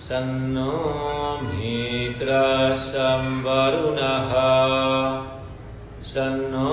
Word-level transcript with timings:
सन्नो 0.00 0.76
वरुणः 3.46 4.30
सन्नो 6.02 6.70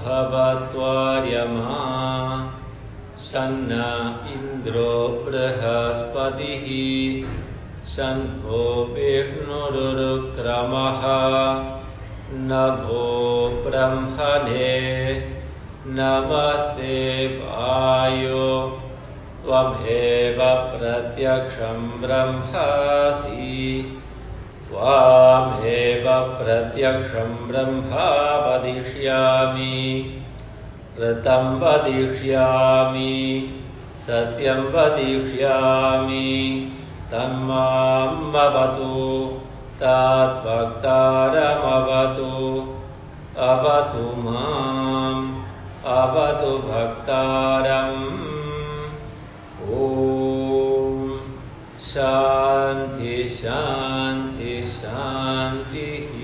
भवत्वार्यमा 0.00 1.76
सन्न 3.18 3.78
इन्द्रो 4.32 4.96
बृहस्पतिः। 5.26 6.66
सन्नो 7.94 8.64
विष्णुरुक्रमः 8.94 11.02
नभो 12.50 13.06
ब्रह्मणे। 13.66 14.74
नमस्ते 15.86 17.00
वायो 17.26 18.44
त्वमेव 19.44 20.38
प्रत्यक्षं 20.78 22.00
ब्रह्मासि। 22.00 23.42
त्वामेव 24.68 26.04
प्रत्यक्षं 26.38 27.48
ब्रह्मा 27.48 28.06
वदिष्यामि 28.46 29.74
ऋतं 31.00 31.60
वदिष्यामि। 31.60 33.14
सत्यं 34.06 34.60
वदिष्यामि 34.72 36.28
तन्मामवतु 37.12 38.94
तद्भक्तारमवतु 39.82 40.64
अवतु 43.38 44.20
माम् 44.20 45.42
अवतु 45.86 46.58
भक्तारम् 46.58 48.33
ॐ 49.67 51.19
शान्ति 51.91 53.13
शान्ति 53.29 54.53
शान्तिः 54.77 56.19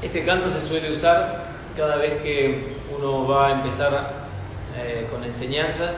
Este 0.00 0.24
canto 0.24 0.48
se 0.48 0.60
suele 0.60 0.92
usar 0.92 1.44
cada 1.76 1.96
vez 1.96 2.22
que 2.22 2.76
uno 2.96 3.26
va 3.26 3.48
a 3.48 3.52
empezar 3.52 4.12
eh, 4.76 5.06
con 5.10 5.24
enseñanzas. 5.24 5.96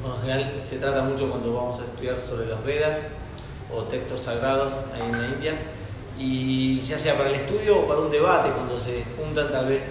Bueno, 0.00 0.16
en 0.16 0.22
general 0.22 0.60
se 0.60 0.78
trata 0.78 1.02
mucho 1.02 1.28
cuando 1.28 1.52
vamos 1.52 1.80
a 1.80 1.84
estudiar 1.84 2.16
sobre 2.18 2.46
los 2.46 2.64
Vedas 2.64 2.98
o 3.74 3.82
textos 3.82 4.20
sagrados 4.20 4.72
ahí 4.94 5.02
en 5.02 5.20
la 5.20 5.28
India. 5.28 5.58
Y 6.16 6.80
ya 6.82 6.98
sea 6.98 7.16
para 7.16 7.30
el 7.30 7.34
estudio 7.34 7.80
o 7.80 7.88
para 7.88 8.00
un 8.00 8.10
debate, 8.10 8.50
cuando 8.50 8.78
se 8.78 9.04
juntan 9.18 9.50
tal 9.50 9.66
vez 9.66 9.88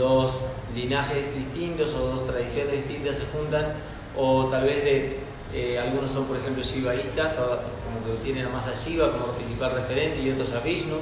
dos 0.00 0.32
linajes 0.74 1.34
distintos 1.34 1.94
o 1.94 1.98
dos 1.98 2.26
tradiciones 2.26 2.72
distintas 2.72 3.18
se 3.18 3.26
juntan, 3.26 3.74
o 4.16 4.46
tal 4.46 4.64
vez 4.64 4.84
de 4.84 5.18
eh, 5.52 5.78
algunos 5.78 6.10
son, 6.10 6.24
por 6.24 6.36
ejemplo, 6.36 6.62
shivaístas, 6.62 7.34
como 7.36 8.04
que 8.04 8.22
tienen 8.24 8.46
a 8.46 8.48
más 8.48 8.66
a 8.66 8.74
Shiva 8.74 9.12
como 9.12 9.32
principal 9.34 9.72
referente, 9.72 10.20
y 10.20 10.30
otros 10.30 10.52
a 10.52 10.60
Vishnu, 10.60 10.96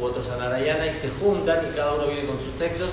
u 0.00 0.04
otros 0.04 0.28
a 0.30 0.36
Narayana, 0.36 0.86
y 0.86 0.94
se 0.94 1.10
juntan 1.10 1.66
y 1.70 1.76
cada 1.76 1.94
uno 1.94 2.06
viene 2.06 2.26
con 2.26 2.38
sus 2.38 2.56
textos 2.58 2.90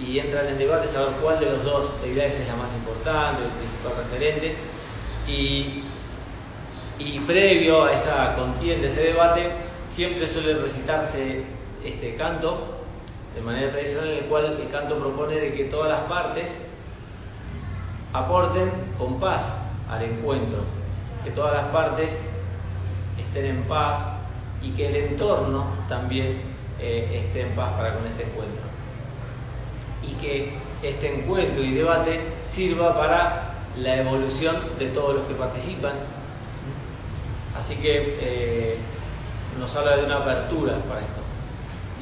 y 0.00 0.18
entran 0.18 0.46
en 0.48 0.58
debate 0.58 0.88
saber 0.88 1.10
cuál 1.22 1.38
de 1.38 1.46
los 1.46 1.64
dos 1.64 2.02
deidades 2.02 2.34
es 2.34 2.48
la 2.48 2.56
más 2.56 2.72
importante, 2.72 3.44
el 3.44 3.50
principal 3.50 3.92
referente. 3.96 4.54
Y, 5.28 5.84
y 6.98 7.20
previo 7.20 7.84
a 7.84 7.92
esa 7.92 8.34
contienda, 8.34 8.88
ese 8.88 9.02
debate, 9.02 9.50
siempre 9.88 10.26
suele 10.26 10.54
recitarse 10.54 11.44
este 11.84 12.16
canto 12.16 12.83
de 13.34 13.40
manera 13.40 13.70
tradicional 13.70 14.10
en 14.10 14.18
el 14.18 14.24
cual 14.24 14.58
el 14.60 14.70
canto 14.70 14.96
propone 14.98 15.36
de 15.36 15.52
que 15.52 15.64
todas 15.64 15.90
las 15.90 16.00
partes 16.02 16.56
aporten 18.12 18.70
con 18.96 19.18
paz 19.18 19.50
al 19.90 20.02
encuentro, 20.02 20.58
que 21.24 21.30
todas 21.30 21.54
las 21.54 21.64
partes 21.66 22.18
estén 23.18 23.46
en 23.46 23.62
paz 23.64 23.98
y 24.62 24.70
que 24.70 24.88
el 24.88 24.96
entorno 24.96 25.66
también 25.88 26.42
eh, 26.78 27.22
esté 27.24 27.42
en 27.42 27.54
paz 27.54 27.72
para 27.72 27.94
con 27.94 28.06
este 28.06 28.22
encuentro. 28.22 28.62
Y 30.02 30.12
que 30.14 30.52
este 30.82 31.20
encuentro 31.20 31.62
y 31.62 31.74
debate 31.74 32.20
sirva 32.42 32.96
para 32.96 33.54
la 33.76 33.96
evolución 33.96 34.56
de 34.78 34.88
todos 34.88 35.16
los 35.16 35.24
que 35.24 35.34
participan. 35.34 35.92
Así 37.56 37.76
que 37.76 38.18
eh, 38.20 38.76
nos 39.58 39.74
habla 39.76 39.96
de 39.96 40.04
una 40.04 40.18
apertura 40.18 40.76
para 40.88 41.00
esto. 41.00 41.23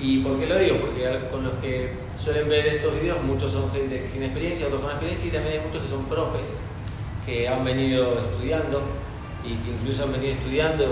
¿Y 0.02 0.18
por 0.18 0.36
qué 0.36 0.46
lo 0.48 0.58
digo? 0.58 0.78
Porque 0.80 1.08
con 1.30 1.44
los 1.44 1.54
que 1.54 1.92
suelen 2.22 2.48
ver 2.48 2.66
estos 2.66 2.92
videos, 2.92 3.22
muchos 3.22 3.52
son 3.52 3.70
gente 3.70 4.04
sin 4.04 4.24
experiencia, 4.24 4.66
otros 4.66 4.80
con 4.80 4.90
experiencia, 4.90 5.28
y 5.28 5.30
también 5.30 5.60
hay 5.60 5.66
muchos 5.66 5.82
que 5.82 5.88
son 5.88 6.06
profes 6.06 6.46
que 7.24 7.46
han 7.46 7.64
venido 7.64 8.18
estudiando 8.18 8.80
y 9.46 9.52
incluso 9.70 10.02
han 10.02 10.12
venido 10.12 10.32
estudiando 10.32 10.84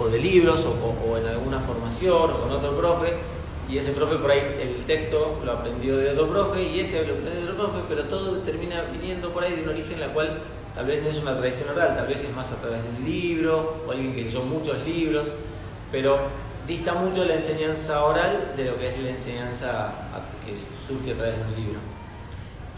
o 0.00 0.08
de, 0.08 0.18
libros 0.18 0.64
o, 0.64 0.72
o, 1.08 1.16
en 1.16 1.26
alguna 1.26 1.60
formación 1.60 2.30
o 2.30 2.40
con 2.40 2.50
otro 2.50 2.76
profe, 2.76 3.12
y 3.70 3.78
ese 3.78 3.92
profe 3.92 4.16
por 4.16 4.32
ahí 4.32 4.40
el 4.60 4.84
texto 4.84 5.38
lo 5.44 5.52
aprendió 5.52 5.96
de 5.96 6.10
otro 6.10 6.28
profe 6.28 6.62
y 6.64 6.80
ese 6.80 7.06
lo 7.06 7.14
aprendió 7.14 7.34
de 7.34 7.42
otro 7.44 7.56
profe, 7.56 7.78
pero 7.88 8.04
todo 8.04 8.38
termina 8.38 8.82
viniendo 8.82 9.32
por 9.32 9.44
ahí 9.44 9.54
de 9.54 9.62
un 9.62 9.68
origen 9.68 9.94
en 9.94 10.00
la 10.00 10.12
cual 10.12 10.40
tal 10.74 10.86
vez 10.86 11.04
no 11.04 11.08
es 11.08 11.18
una 11.18 11.36
tradición 11.36 11.68
oral, 11.68 11.94
tal 11.96 12.08
vez 12.08 12.24
es 12.24 12.34
más 12.34 12.50
a 12.50 12.56
través 12.60 12.82
de 12.82 12.88
un 12.88 13.04
libro 13.04 13.76
o 13.86 13.92
alguien 13.92 14.12
que 14.12 14.22
leyó 14.22 14.42
muchos 14.42 14.84
libros, 14.84 15.26
pero 15.92 16.18
dista 16.66 16.94
mucho 16.94 17.24
la 17.24 17.34
enseñanza 17.34 18.04
oral 18.04 18.54
de 18.56 18.64
lo 18.64 18.78
que 18.78 18.88
es 18.88 18.98
la 18.98 19.10
enseñanza 19.10 19.92
que 20.44 20.54
surge 20.86 21.12
a 21.12 21.14
través 21.14 21.36
de 21.36 21.42
un 21.42 21.54
libro. 21.54 21.78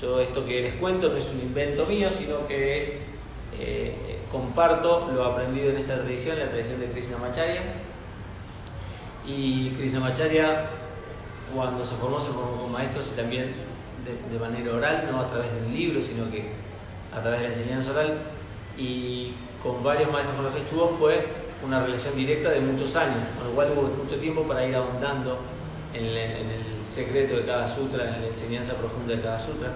Yo 0.01 0.21
esto 0.21 0.45
que 0.45 0.63
les 0.63 0.75
cuento 0.75 1.09
no 1.09 1.17
es 1.17 1.31
un 1.31 1.41
invento 1.41 1.87
mío, 1.87 2.09
sino 2.11 2.47
que 2.47 2.81
es, 2.81 2.93
eh, 3.59 4.19
comparto 4.31 5.11
lo 5.13 5.25
aprendido 5.25 5.71
en 5.71 5.79
esta 5.79 5.97
tradición, 5.97 6.39
la 6.39 6.47
tradición 6.47 6.81
de 6.81 6.91
Krishnamacharya. 6.91 7.63
Y 9.27 9.71
Krishnamacharya, 9.71 10.71
cuando 11.55 11.85
se 11.85 11.97
formó, 11.97 12.21
se 12.21 12.29
formó 12.29 12.53
como 12.53 12.69
maestro 12.69 13.03
y 13.03 13.17
también 13.17 13.53
de, 14.05 14.33
de 14.33 14.39
manera 14.39 14.75
oral, 14.75 15.09
no 15.11 15.21
a 15.21 15.27
través 15.27 15.53
de 15.53 15.67
un 15.67 15.75
libro, 15.75 16.03
sino 16.03 16.31
que 16.31 16.53
a 17.15 17.21
través 17.21 17.41
de 17.41 17.49
la 17.49 17.55
enseñanza 17.55 17.91
oral. 17.91 18.19
Y 18.77 19.33
con 19.63 19.83
varios 19.83 20.13
maestros 20.13 20.37
con 20.37 20.45
los 20.45 20.55
que 20.55 20.61
estuvo 20.61 20.89
fue 20.89 21.27
una 21.65 21.85
relación 21.85 22.15
directa 22.15 22.51
de 22.51 22.61
muchos 22.61 22.95
años, 22.97 23.19
con 23.37 23.49
lo 23.49 23.55
cual 23.55 23.69
hubo 23.75 23.83
mucho 24.03 24.17
tiempo 24.17 24.43
para 24.43 24.67
ir 24.67 24.77
ahondando 24.77 25.39
en 25.95 26.05
el, 26.05 26.17
en 26.17 26.51
el, 26.51 26.79
secreto 26.89 27.37
de 27.37 27.45
cada 27.45 27.69
sutra, 27.69 28.15
en 28.15 28.23
la 28.23 28.27
enseñanza 28.29 28.73
profunda 28.73 29.15
de 29.15 29.21
cada 29.21 29.39
sutra. 29.39 29.69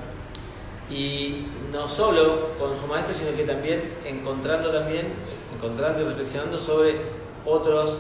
Y 0.91 1.47
no 1.71 1.87
solo 1.87 2.57
con 2.59 2.75
su 2.75 2.87
maestro, 2.87 3.15
sino 3.15 3.37
que 3.37 3.45
también 3.45 3.83
encontrando 4.05 4.71
también, 4.71 5.09
encontrando 5.55 6.01
y 6.01 6.05
reflexionando 6.05 6.59
sobre 6.59 6.97
otros 7.45 7.99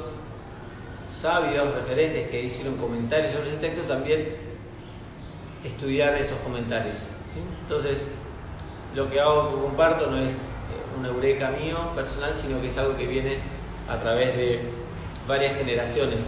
sabios 1.10 1.75
referentes 1.75 2.31
que 2.31 2.42
hicieron 2.42 2.76
comentarios 2.76 3.32
sobre 3.32 3.48
ese 3.48 3.59
texto, 3.59 3.82
también 3.82 4.37
estudiar 5.62 6.15
esos 6.16 6.38
comentarios. 6.38 6.97
¿sí? 7.32 7.41
Entonces, 7.60 8.06
lo 8.94 9.10
que 9.10 9.21
hago, 9.21 9.54
que 9.54 9.62
comparto, 9.62 10.06
no 10.06 10.19
es 10.19 10.38
una 10.98 11.09
eureka 11.09 11.50
mío 11.50 11.92
personal, 11.94 12.34
sino 12.34 12.60
que 12.60 12.69
es 12.69 12.78
algo 12.78 12.97
que 12.97 13.06
viene 13.06 13.38
a 13.92 13.98
través 13.98 14.36
de 14.36 14.60
varias 15.28 15.56
generaciones 15.56 16.20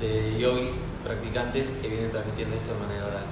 de 0.00 0.38
yogis 0.38 0.72
practicantes 1.04 1.70
que 1.70 1.88
vienen 1.88 2.10
transmitiendo 2.10 2.56
esto 2.56 2.74
de 2.74 2.80
manera 2.80 3.06
oral. 3.06 3.24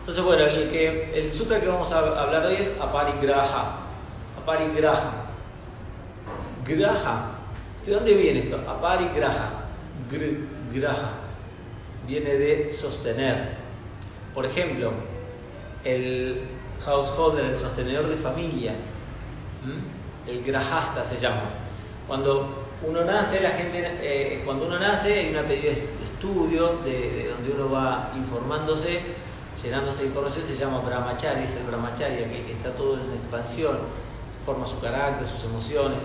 Entonces, 0.00 0.24
bueno, 0.24 0.44
el, 0.46 0.70
que, 0.70 1.18
el 1.18 1.32
sutra 1.32 1.60
que 1.60 1.68
vamos 1.68 1.90
a 1.92 1.98
hablar 1.98 2.44
hoy 2.46 2.56
es 2.56 2.72
Aparigraha. 2.80 3.78
Aparigraha. 4.42 5.26
Graha. 6.66 7.30
¿De 7.84 7.92
dónde 7.92 8.14
viene 8.14 8.40
esto? 8.40 8.58
Aparigraha. 8.68 9.50
Gr 10.10 10.20
graha. 10.72 11.12
Viene 12.06 12.34
de 12.34 12.72
sostener. 12.72 13.60
Por 14.34 14.46
ejemplo, 14.46 14.92
el 15.84 16.42
householder, 16.84 17.44
el 17.44 17.56
sostenedor 17.56 18.08
de 18.08 18.16
familia, 18.16 18.74
el 20.26 20.42
grahasta 20.44 21.04
se 21.04 21.18
llama. 21.18 21.59
Cuando 22.10 22.44
uno 22.82 23.04
nace, 23.04 23.40
la 23.40 23.50
gente, 23.50 23.86
eh, 24.02 24.42
cuando 24.44 24.66
uno 24.66 24.80
nace 24.80 25.16
hay 25.16 25.30
una 25.30 25.44
pedida 25.44 25.70
de 25.70 25.84
estudio 26.02 26.80
de, 26.84 26.90
de, 26.90 27.28
donde 27.28 27.52
uno 27.52 27.70
va 27.70 28.10
informándose, 28.16 28.98
llenándose 29.62 30.00
de 30.02 30.08
información, 30.08 30.44
se 30.44 30.56
llama 30.56 30.80
brahmachari, 30.80 31.44
es 31.44 31.54
el 31.54 31.62
brahmachari, 31.62 32.16
que 32.16 32.50
está 32.50 32.72
todo 32.72 32.94
en 32.94 33.12
expansión, 33.12 33.78
forma 34.44 34.66
su 34.66 34.80
carácter, 34.80 35.24
sus 35.24 35.44
emociones, 35.44 36.02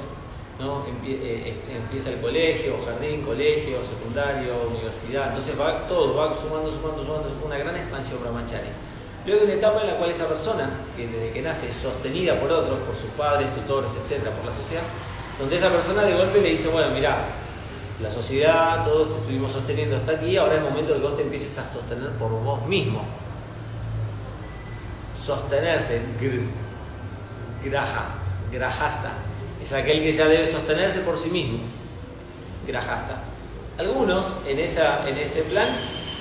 ¿no? 0.60 0.86
Eh, 1.04 1.56
empieza 1.76 2.12
el 2.12 2.22
colegio, 2.22 2.76
jardín, 2.86 3.24
colegio, 3.24 3.78
secundario, 3.84 4.54
universidad, 4.70 5.30
entonces 5.30 5.60
va 5.60 5.88
todo, 5.88 6.16
va 6.16 6.36
sumando, 6.36 6.72
sumando, 6.72 7.04
sumando, 7.04 7.34
una 7.44 7.58
gran 7.58 7.76
expansión 7.78 8.20
brahmachari. 8.22 8.68
Luego 9.26 9.42
hay 9.42 9.48
una 9.48 9.56
etapa 9.56 9.82
en 9.82 9.88
la 9.88 9.98
cual 9.98 10.12
esa 10.12 10.28
persona, 10.28 10.70
que 10.96 11.08
desde 11.08 11.32
que 11.32 11.42
nace 11.42 11.68
es 11.68 11.76
sostenida 11.76 12.40
por 12.40 12.52
otros, 12.52 12.78
por 12.82 12.96
sus 12.96 13.10
padres, 13.18 13.50
tutores, 13.56 13.90
etcétera, 14.00 14.30
por 14.30 14.46
la 14.46 14.54
sociedad, 14.54 14.84
donde 15.40 15.58
esa 15.58 15.70
persona 15.70 16.04
de 16.04 16.16
golpe 16.16 16.42
le 16.42 16.52
dice, 16.52 16.70
bueno, 16.70 16.92
mira, 16.92 17.18
la 18.02 18.12
sociedad, 18.12 18.86
todos 18.86 19.10
te 19.10 19.20
estuvimos 19.20 19.52
sosteniendo 19.52 19.96
hasta 19.98 20.14
aquí, 20.14 20.38
ahora 20.38 20.56
es 20.56 20.60
el 20.60 20.66
momento 20.66 20.94
de 20.94 21.00
que 21.00 21.06
vos 21.06 21.16
te 21.16 21.22
empieces 21.24 21.58
a 21.58 21.74
sostener 21.74 22.10
por 22.12 22.32
vos 22.32 22.66
mismo. 22.68 23.04
Sostenerse, 25.18 26.02
gr, 26.20 26.42
graja, 27.64 28.16
grajasta. 28.52 29.12
Es 29.62 29.74
aquel 29.74 30.02
que 30.02 30.12
ya 30.12 30.28
debe 30.28 30.46
sostenerse 30.46 31.00
por 31.02 31.18
sí 31.18 31.30
mismo. 31.30 31.60
Grajasta. 32.68 33.24
Algunos 33.78 34.26
en, 34.48 34.60
esa, 34.60 35.08
en 35.08 35.18
ese 35.18 35.42
plan 35.44 35.68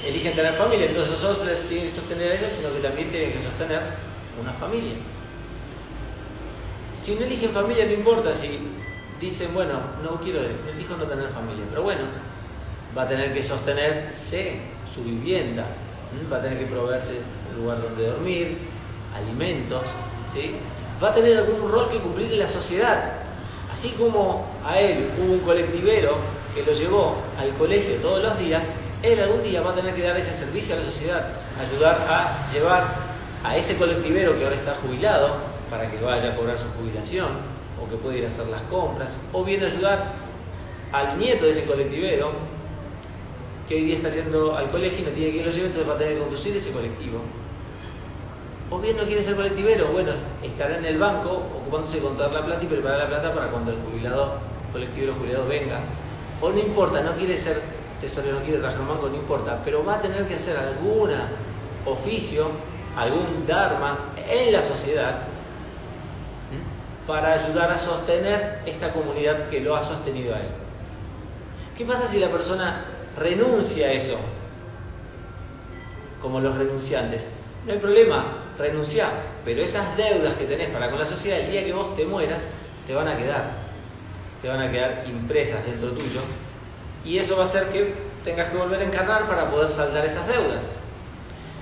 eligen 0.07 0.35
tener 0.35 0.53
familia, 0.55 0.87
entonces 0.87 1.11
no 1.13 1.17
solo 1.17 1.35
se 1.35 1.47
les 1.47 1.69
tiene 1.69 1.85
que 1.85 1.93
sostener 1.93 2.33
a 2.33 2.35
ellos, 2.37 2.51
sino 2.57 2.73
que 2.73 2.81
también 2.81 3.11
tienen 3.11 3.33
que 3.33 3.41
sostener 3.41 3.81
una 4.41 4.53
familia. 4.53 4.95
Si 7.01 7.15
no 7.15 7.25
eligen 7.25 7.51
familia, 7.51 7.85
no 7.87 7.93
importa 7.93 8.35
si 8.35 8.59
dicen, 9.21 9.53
bueno, 9.55 9.81
no 10.03 10.21
quiero, 10.21 10.41
elijo 10.41 10.97
no 10.97 11.05
tener 11.05 11.29
familia, 11.29 11.65
pero 11.71 11.83
bueno, 11.83 12.03
va 12.97 13.03
a 13.03 13.09
tener 13.09 13.33
que 13.33 13.43
sostenerse 13.43 14.61
su 14.93 15.03
vivienda, 15.03 15.65
va 16.33 16.39
a 16.39 16.43
tener 16.43 16.59
que 16.59 16.67
proveerse 16.67 17.19
un 17.51 17.63
lugar 17.63 17.83
donde 17.83 18.07
dormir, 18.07 18.59
alimentos, 19.15 19.83
¿sí? 20.33 20.55
va 21.03 21.11
a 21.11 21.15
tener 21.15 21.39
algún 21.39 21.71
rol 21.71 21.89
que 21.91 21.99
cumplir 21.99 22.33
en 22.33 22.39
la 22.39 22.49
sociedad. 22.49 23.13
Así 23.73 23.91
como 23.91 24.47
a 24.65 24.79
él 24.79 25.11
hubo 25.19 25.33
un 25.33 25.41
colectivero 25.41 26.17
que 26.55 26.63
lo 26.63 26.73
llevó 26.73 27.17
al 27.39 27.51
colegio 27.55 27.97
todos 27.97 28.23
los 28.23 28.39
días, 28.39 28.63
él 29.03 29.21
algún 29.21 29.43
día 29.43 29.61
va 29.61 29.73
a 29.73 29.75
tener 29.75 29.95
que 29.95 30.03
dar 30.03 30.17
ese 30.17 30.33
servicio 30.33 30.75
a 30.75 30.79
la 30.79 30.85
sociedad, 30.85 31.29
ayudar 31.61 31.99
a 32.09 32.53
llevar 32.53 32.85
a 33.43 33.57
ese 33.57 33.77
colectivero 33.77 34.39
que 34.39 34.45
ahora 34.45 34.57
está 34.57 34.75
jubilado 34.75 35.35
para 35.69 35.91
que 35.91 35.99
vaya 35.99 36.31
a 36.31 36.37
cobrar 36.37 36.59
su 36.59 36.67
jubilación 36.79 37.54
o 37.85 37.91
que 37.91 37.97
pueda 37.97 38.17
ir 38.17 38.25
a 38.25 38.29
hacer 38.29 38.47
las 38.47 38.63
compras, 38.63 39.15
o 39.33 39.45
bien 39.45 39.63
ayudar 39.63 40.13
al 40.93 41.19
nieto 41.19 41.45
de 41.45 41.51
ese 41.51 41.65
colectivero 41.65 42.33
que 43.69 43.77
hoy 43.77 43.85
día 43.85 43.97
está 43.97 44.11
yendo 44.11 44.57
al 44.57 44.71
colegio 44.71 45.01
y 45.01 45.03
no 45.03 45.11
tiene 45.11 45.33
quien 45.33 45.45
lo 45.45 45.51
lleve, 45.51 45.67
entonces 45.67 45.91
va 45.91 45.95
a 45.95 45.99
tener 45.99 46.15
que 46.15 46.21
conducir 46.21 46.57
ese 46.57 46.71
colectivo. 46.71 47.21
O 48.71 48.79
bien 48.79 48.97
no 48.97 49.05
quiere 49.05 49.23
ser 49.23 49.37
colectivero, 49.37 49.89
bueno, 49.89 50.13
estará 50.43 50.79
en 50.79 50.85
el 50.85 50.99
banco 50.99 51.43
ocupándose 51.61 51.97
de 51.97 52.03
contar 52.03 52.33
la 52.33 52.45
plata 52.45 52.65
y 52.65 52.67
preparar 52.67 52.99
la 52.99 53.09
plata 53.09 53.35
para 53.35 53.49
cuando 53.49 53.71
el 53.71 53.79
jubilado, 53.79 54.39
colectivero 54.73 55.15
jubilado 55.15 55.47
venga. 55.47 55.81
O 56.41 56.51
no 56.51 56.59
importa, 56.59 57.01
no 57.03 57.13
quiere 57.13 57.39
ser 57.39 57.61
tesorero, 58.01 58.39
no 58.39 58.45
quiere 58.45 58.59
trabajar 58.59 58.83
en 58.83 58.89
banco, 58.89 59.09
no 59.09 59.17
importa, 59.17 59.61
pero 59.65 59.85
va 59.85 59.95
a 59.95 60.01
tener 60.01 60.27
que 60.27 60.35
hacer 60.35 60.57
algún 60.57 61.11
oficio, 61.87 62.49
algún 62.97 63.47
dharma 63.47 63.99
en 64.29 64.53
la 64.53 64.63
sociedad 64.63 65.34
para 67.07 67.35
ayudar 67.35 67.71
a 67.71 67.79
sostener 67.79 68.61
esta 68.67 68.93
comunidad 68.93 69.49
que 69.49 69.61
lo 69.61 69.77
ha 69.77 69.83
sostenido 69.83 70.35
a 70.35 70.39
él. 70.39 70.49
¿Qué 71.77 71.85
pasa 71.85 72.09
si 72.09 72.19
la 72.19 72.29
persona 72.29 72.85
renuncia 73.19 73.89
a 73.89 73.93
eso? 73.93 74.17
Como 76.23 76.41
los 76.41 76.57
renunciantes. 76.57 77.29
No 77.67 77.73
hay 77.73 77.79
problema, 77.79 78.39
renunciar, 78.59 79.11
pero 79.45 79.63
esas 79.63 79.97
deudas 79.97 80.35
que 80.35 80.45
tenés 80.45 80.71
para 80.71 80.91
con 80.91 80.99
la 80.99 81.07
sociedad, 81.07 81.41
el 81.41 81.51
día 81.51 81.65
que 81.65 81.73
vos 81.73 81.95
te 81.95 82.05
mueras, 82.05 82.45
te 82.87 82.95
van 82.95 83.09
a 83.09 83.17
quedar. 83.17 83.65
Te 84.41 84.49
van 84.49 84.61
a 84.61 84.71
quedar 84.71 85.05
impresas 85.07 85.65
dentro 85.65 85.91
tuyo. 85.91 86.21
Y 87.05 87.19
eso 87.19 87.37
va 87.37 87.43
a 87.43 87.47
hacer 87.47 87.69
que 87.69 87.95
tengas 88.25 88.51
que 88.51 88.57
volver 88.57 88.81
a 88.81 88.85
encarnar 88.85 89.27
para 89.27 89.51
poder 89.51 89.71
saldar 89.71 90.05
esas 90.07 90.27
deudas. 90.27 90.65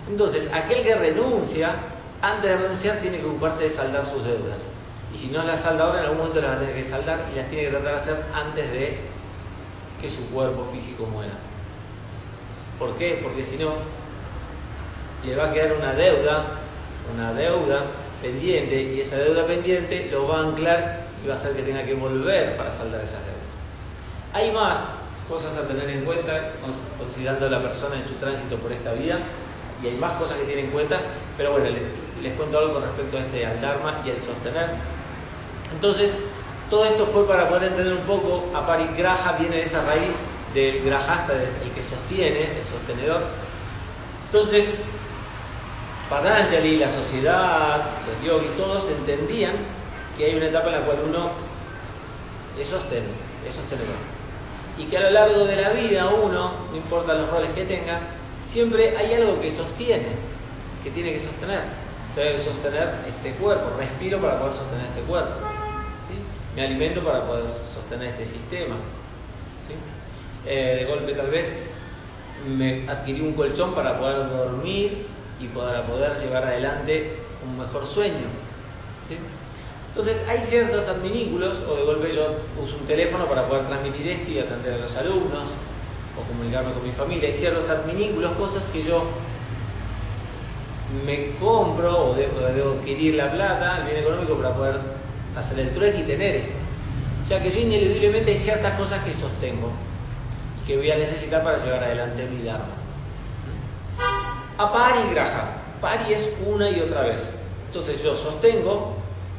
Entonces, 0.09 0.49
aquel 0.53 0.83
que 0.83 0.95
renuncia, 0.95 1.75
antes 2.21 2.51
de 2.51 2.57
renunciar, 2.57 2.99
tiene 2.99 3.19
que 3.19 3.27
ocuparse 3.27 3.65
de 3.65 3.71
saldar 3.71 4.05
sus 4.05 4.25
deudas. 4.25 4.72
Y 5.15 5.19
si 5.19 5.29
no 5.29 5.43
las 5.43 5.61
salda 5.61 5.85
ahora, 5.85 5.99
en 5.99 6.05
algún 6.05 6.19
momento 6.19 6.41
las 6.41 6.51
va 6.51 6.55
a 6.57 6.59
tener 6.61 6.75
que 6.75 6.85
saldar 6.85 7.27
y 7.33 7.37
las 7.37 7.49
tiene 7.49 7.65
que 7.65 7.71
tratar 7.71 7.93
de 7.93 7.99
hacer 7.99 8.25
antes 8.35 8.73
de 8.73 8.99
que 10.01 10.11
su 10.11 10.27
cuerpo 10.31 10.69
físico 10.73 11.07
muera. 11.07 11.35
¿Por 12.79 12.97
qué? 12.97 13.21
Porque 13.23 13.45
si 13.45 13.57
no, 13.57 13.75
le 15.25 15.37
va 15.37 15.51
a 15.51 15.53
quedar 15.53 15.75
una 15.75 15.93
deuda, 15.93 16.45
una 17.15 17.33
deuda 17.35 17.85
pendiente 18.21 18.83
y 18.83 19.01
esa 19.01 19.17
deuda 19.17 19.47
pendiente 19.47 20.09
lo 20.11 20.27
va 20.29 20.39
a 20.39 20.43
anclar 20.43 21.07
y 21.23 21.29
va 21.29 21.35
a 21.35 21.37
hacer 21.37 21.53
que 21.53 21.63
tenga 21.63 21.85
que 21.85 21.95
volver 21.95 22.57
para 22.57 22.71
saldar 22.71 23.01
esas 23.03 23.21
deudas. 23.21 23.43
Hay 24.33 24.51
más 24.51 24.85
cosas 25.29 25.57
a 25.57 25.69
tener 25.69 25.89
en 25.91 26.05
cuenta 26.05 26.53
considerando 26.99 27.47
a 27.47 27.51
la 27.51 27.63
persona 27.63 27.97
en 27.97 28.05
su 28.05 28.15
tránsito 28.15 28.57
por 28.57 28.73
esta 28.73 28.93
vida 28.93 29.19
y 29.83 29.89
hay 29.89 29.95
más 29.95 30.13
cosas 30.13 30.37
que 30.39 30.45
tienen 30.45 30.67
en 30.67 30.71
cuenta, 30.71 31.01
pero 31.37 31.53
bueno, 31.53 31.67
les, 32.23 32.33
cuento 32.35 32.59
algo 32.59 32.75
con 32.75 32.83
respecto 32.83 33.17
a 33.17 33.21
este 33.21 33.47
al 33.47 33.61
Dharma 33.61 34.01
y 34.05 34.11
el 34.11 34.21
sostener. 34.21 34.71
Entonces, 35.73 36.13
todo 36.71 36.85
esto 36.85 37.07
fue 37.07 37.27
para 37.27 37.49
poder 37.49 37.65
entender 37.65 37.93
un 37.93 38.05
poco, 38.05 38.45
a 38.55 38.67
Parigraha 38.67 39.37
viene 39.39 39.57
de 39.57 39.65
esa 39.65 39.85
raíz 39.85 40.15
del 40.55 40.83
grajasta, 40.85 41.33
el 41.35 41.71
que 41.73 41.83
sostiene, 41.83 42.59
el 42.59 42.65
sostenedor. 42.65 43.23
Entonces, 44.27 44.73
Patanjali, 46.09 46.77
la 46.77 46.91
sociedad, 46.91 47.83
los 48.07 48.27
yogis, 48.27 48.57
todos 48.57 48.89
entendían 48.89 49.53
que 50.17 50.27
hay 50.27 50.35
una 50.35 50.47
etapa 50.47 50.69
en 50.69 50.81
la 50.81 50.81
cual 50.83 50.99
uno 51.09 51.31
es 52.59 52.69
sostén, 52.69 53.05
es 53.47 53.55
sostenedor. 53.55 53.97
Y 54.79 54.85
que 54.85 54.99
a 54.99 55.01
lo 55.01 55.11
largo 55.11 55.45
de 55.45 55.57
la 55.57 55.71
vida 55.71 56.07
uno, 56.09 56.53
no 56.71 56.77
importa 56.77 57.15
los 57.15 57.31
roles 57.31 57.51
que 57.53 57.65
tenga, 57.65 58.01
siempre 58.43 58.97
hay 58.97 59.15
algo 59.15 59.41
que 59.41 59.51
sostiene, 59.51 60.09
que 60.83 60.91
tiene 60.91 61.13
que 61.13 61.21
sostener. 61.21 61.63
Debe 62.17 62.39
sostener 62.39 62.91
este 63.09 63.33
cuerpo, 63.33 63.77
respiro 63.79 64.19
para 64.21 64.39
poder 64.39 64.55
sostener 64.55 64.87
este 64.87 65.01
cuerpo. 65.03 65.52
Me 66.55 66.67
alimento 66.67 67.03
para 67.03 67.27
poder 67.27 67.49
sostener 67.49 68.09
este 68.09 68.25
sistema. 68.25 68.77
¿sí? 69.67 69.75
Eh, 70.47 70.77
de 70.81 70.85
golpe 70.85 71.13
tal 71.13 71.31
vez 71.31 71.53
me 72.47 72.89
adquirí 72.89 73.21
un 73.21 73.33
colchón 73.35 73.75
para 73.75 73.99
poder 73.99 74.29
dormir 74.29 75.07
y 75.41 75.47
para 75.49 75.85
poder 75.85 76.17
llevar 76.17 76.45
adelante 76.45 77.17
un 77.45 77.59
mejor 77.59 77.87
sueño. 77.87 78.27
Entonces 79.89 80.25
hay 80.29 80.39
ciertos 80.39 80.89
adminículos, 80.89 81.59
o 81.69 81.77
de 81.77 81.83
golpe 81.83 82.15
yo 82.15 82.35
uso 82.63 82.77
un 82.79 82.87
teléfono 82.87 83.27
para 83.27 83.47
poder 83.47 83.67
transmitir 83.67 84.09
esto 84.09 84.31
y 84.31 84.39
atender 84.39 84.75
a 84.75 84.79
los 84.79 84.97
alumnos, 84.97 85.51
o 86.17 86.23
comunicarme 86.29 86.73
con 86.73 86.83
mi 86.85 86.93
familia, 86.93 87.29
hay 87.29 87.35
ciertos 87.35 87.69
adminículos, 87.69 88.33
cosas 88.33 88.69
que 88.69 88.83
yo 88.83 89.05
me 91.07 91.35
compro 91.41 92.11
o 92.11 92.15
debo, 92.15 92.79
adquirir 92.79 93.15
la 93.15 93.33
plata, 93.33 93.79
el 93.79 93.85
bien 93.85 93.99
económico 93.99 94.37
para 94.37 94.55
poder 94.55 94.77
hacer 95.37 95.59
el 95.61 95.71
trueque 95.71 96.01
y 96.01 96.03
tener 96.03 96.37
esto. 96.37 96.55
O 97.25 97.27
sea 97.27 97.43
que 97.43 97.51
yo 97.51 97.61
ineludiblemente 97.61 98.33
hay 98.33 98.39
ciertas 98.39 98.79
cosas 98.79 99.05
que 99.05 99.13
sostengo 99.13 99.71
y 100.63 100.67
que 100.67 100.77
voy 100.77 100.91
a 100.91 100.97
necesitar 100.97 101.43
para 101.43 101.59
llevar 101.59 101.85
adelante 101.85 102.27
mi 102.27 102.43
Dharma. 102.43 102.67
A 104.59 104.73
pari 104.73 105.11
graja. 105.13 105.59
Pari 105.81 106.13
es 106.13 106.31
una 106.47 106.69
y 106.71 106.81
otra 106.81 107.03
vez. 107.03 107.31
Entonces 107.67 108.03
yo 108.03 108.15
sostengo 108.15 108.97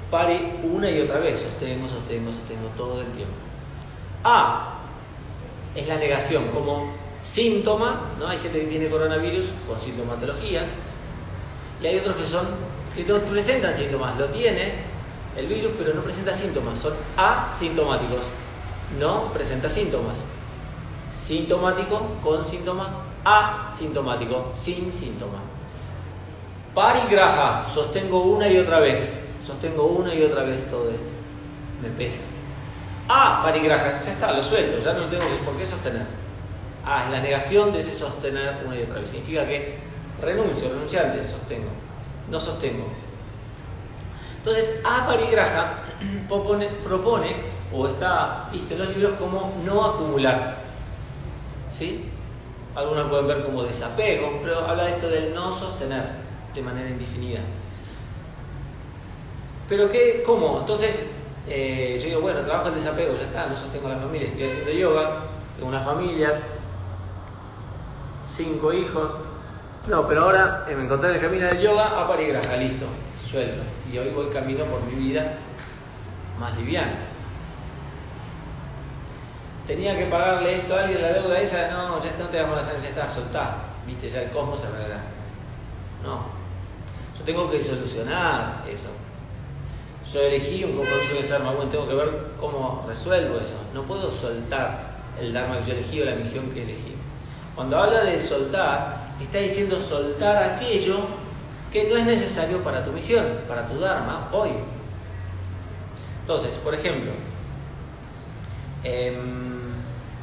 pari 0.10 0.60
una 0.64 0.90
y 0.90 1.02
otra 1.02 1.20
vez. 1.20 1.40
Sostengo, 1.40 1.88
sostengo, 1.88 2.32
sostengo 2.32 2.68
todo 2.78 3.02
el 3.02 3.08
tiempo. 3.08 3.36
A 4.24 4.80
es 5.76 5.88
la 5.88 5.96
negación 5.96 6.48
como 6.50 6.94
síntoma, 7.24 8.12
¿no? 8.20 8.28
Hay 8.28 8.38
gente 8.40 8.60
que 8.60 8.68
tiene 8.68 8.90
coronavirus 8.90 9.46
con 9.68 9.80
sintomatologías 9.80 10.72
y 11.82 11.88
hay 11.88 11.98
otros 12.00 12.16
que 12.18 12.28
son 12.28 12.48
que 12.96 13.04
no 13.06 13.18
presentan 13.20 13.74
síntomas, 13.74 14.18
lo 14.20 14.28
tiene 14.28 14.93
el 15.36 15.48
virus 15.48 15.72
pero 15.78 15.94
no 15.94 16.02
presenta 16.02 16.34
síntomas, 16.34 16.80
son 16.80 16.94
asintomáticos, 17.18 18.22
no 19.00 19.32
presenta 19.34 19.70
síntomas. 19.70 20.18
Sintomático 21.16 22.02
con 22.22 22.46
síntoma, 22.46 23.04
asintomático, 23.24 24.52
sin 24.56 24.92
síntoma. 24.92 25.40
Parigraja, 26.74 27.66
sostengo 27.72 28.24
una 28.24 28.48
y 28.48 28.58
otra 28.58 28.80
vez, 28.80 29.10
sostengo 29.46 29.86
una 29.86 30.14
y 30.14 30.24
otra 30.24 30.44
vez 30.44 30.70
todo 30.70 30.90
esto. 30.90 31.08
Me 31.82 31.90
pesa. 31.90 32.20
Ah, 33.08 33.42
parigraja, 33.44 34.02
ya 34.02 34.12
está, 34.12 34.32
lo 34.32 34.42
suelto, 34.42 34.84
ya 34.84 34.94
no 34.94 35.02
lo 35.02 35.08
tengo 35.08 35.24
por 35.46 35.56
qué 35.58 35.66
sostener. 35.66 36.06
Ah, 36.86 37.06
es 37.06 37.12
la 37.12 37.20
negación 37.20 37.72
de 37.72 37.80
ese 37.80 37.94
sostener 37.96 38.64
una 38.66 38.78
y 38.78 38.84
otra 38.84 38.96
vez. 38.96 39.10
Significa 39.10 39.46
que 39.46 39.78
renuncio, 40.22 40.70
renunciante, 40.70 41.24
sostengo. 41.24 41.70
No 42.30 42.40
sostengo. 42.40 42.86
Entonces, 44.44 44.82
a 44.84 45.08
parigraja 45.08 45.76
propone, 46.28 47.36
o 47.72 47.88
está 47.88 48.50
visto 48.52 48.74
en 48.74 48.80
los 48.80 48.90
libros 48.90 49.14
como 49.14 49.54
no 49.64 49.86
acumular. 49.86 50.58
¿Sí? 51.72 52.10
Algunos 52.76 53.08
pueden 53.08 53.28
ver 53.28 53.46
como 53.46 53.64
desapego, 53.64 54.40
pero 54.44 54.68
habla 54.68 54.84
de 54.84 54.92
esto 54.92 55.08
del 55.08 55.34
no 55.34 55.54
sostener 55.54 56.04
de 56.54 56.62
manera 56.62 56.90
indefinida. 56.90 57.40
Pero 59.70 59.90
qué, 59.90 60.24
¿cómo? 60.26 60.60
Entonces, 60.60 61.06
eh, 61.48 61.98
yo 62.02 62.10
digo, 62.10 62.22
bueno, 62.22 62.42
trabajo 62.42 62.68
el 62.68 62.76
desapego, 62.76 63.16
ya 63.16 63.24
está, 63.24 63.48
no 63.48 63.56
sostengo 63.56 63.88
la 63.88 63.96
familia, 63.96 64.28
estoy 64.28 64.46
haciendo 64.46 64.72
yoga, 64.72 65.22
tengo 65.56 65.70
una 65.70 65.80
familia, 65.80 66.42
cinco 68.28 68.74
hijos. 68.74 69.14
No, 69.88 70.06
pero 70.06 70.24
ahora 70.24 70.66
me 70.68 70.84
encontré 70.84 71.12
en 71.12 71.16
el 71.16 71.22
camino 71.22 71.48
del 71.48 71.62
yoga 71.62 72.02
a 72.02 72.08
parigraja, 72.08 72.58
listo, 72.58 72.86
suelto. 73.30 73.62
Y 73.94 73.98
hoy 73.98 74.10
voy 74.10 74.26
camino 74.30 74.66
por 74.66 74.82
mi 74.84 74.96
vida 74.96 75.38
más 76.40 76.58
liviana. 76.58 76.96
Tenía 79.68 79.98
que 79.98 80.08
pagarle 80.08 80.56
esto 80.56 80.76
a 80.76 80.82
alguien, 80.82 81.02
la 81.02 81.14
deuda 81.14 81.40
esa, 81.40 81.72
no, 81.72 82.04
ya 82.04 82.10
está, 82.10 82.24
no 82.24 82.30
te 82.30 82.38
damos 82.38 82.58
la 82.58 82.64
sangre, 82.64 82.82
ya 82.82 82.90
está, 82.90 83.08
soltá. 83.08 83.56
Viste, 83.86 84.10
ya 84.10 84.24
el 84.24 84.32
cosmos 84.32 84.60
se 84.60 84.68
arreglará. 84.68 85.04
No. 86.04 86.26
Yo 87.18 87.24
tengo 87.24 87.50
que 87.50 87.62
solucionar 87.64 88.66
eso 88.68 88.90
yo 90.12 90.22
elegí 90.22 90.64
un 90.64 90.76
compromiso 90.76 91.14
que 91.14 91.20
es 91.22 91.30
Dharma, 91.30 91.52
bueno, 91.52 91.72
tengo 91.72 91.88
que 91.88 91.96
ver 91.96 92.34
cómo 92.40 92.84
resuelvo 92.88 93.38
eso. 93.38 93.56
No 93.74 93.84
puedo 93.84 94.12
soltar 94.12 94.94
el 95.20 95.32
Dharma 95.32 95.60
que 95.60 95.66
yo 95.66 95.74
elegí 95.74 96.02
o 96.02 96.06
la 96.06 96.16
misión 96.16 96.50
que 96.52 96.64
elegí. 96.64 96.96
Cuando 97.56 97.80
habla 97.80 98.04
de 98.04 98.20
soltar, 98.20 99.14
está 99.22 99.38
diciendo 99.38 99.82
soltar 99.82 100.56
aquello 100.56 100.98
que 101.74 101.86
no 101.86 101.98
es 101.98 102.06
necesario 102.06 102.60
para 102.60 102.86
tu 102.86 102.92
misión, 102.92 103.26
para 103.48 103.68
tu 103.68 103.80
Dharma, 103.80 104.30
hoy. 104.32 104.52
Entonces, 106.22 106.52
por 106.64 106.76
ejemplo, 106.76 107.12
eh, 108.84 109.18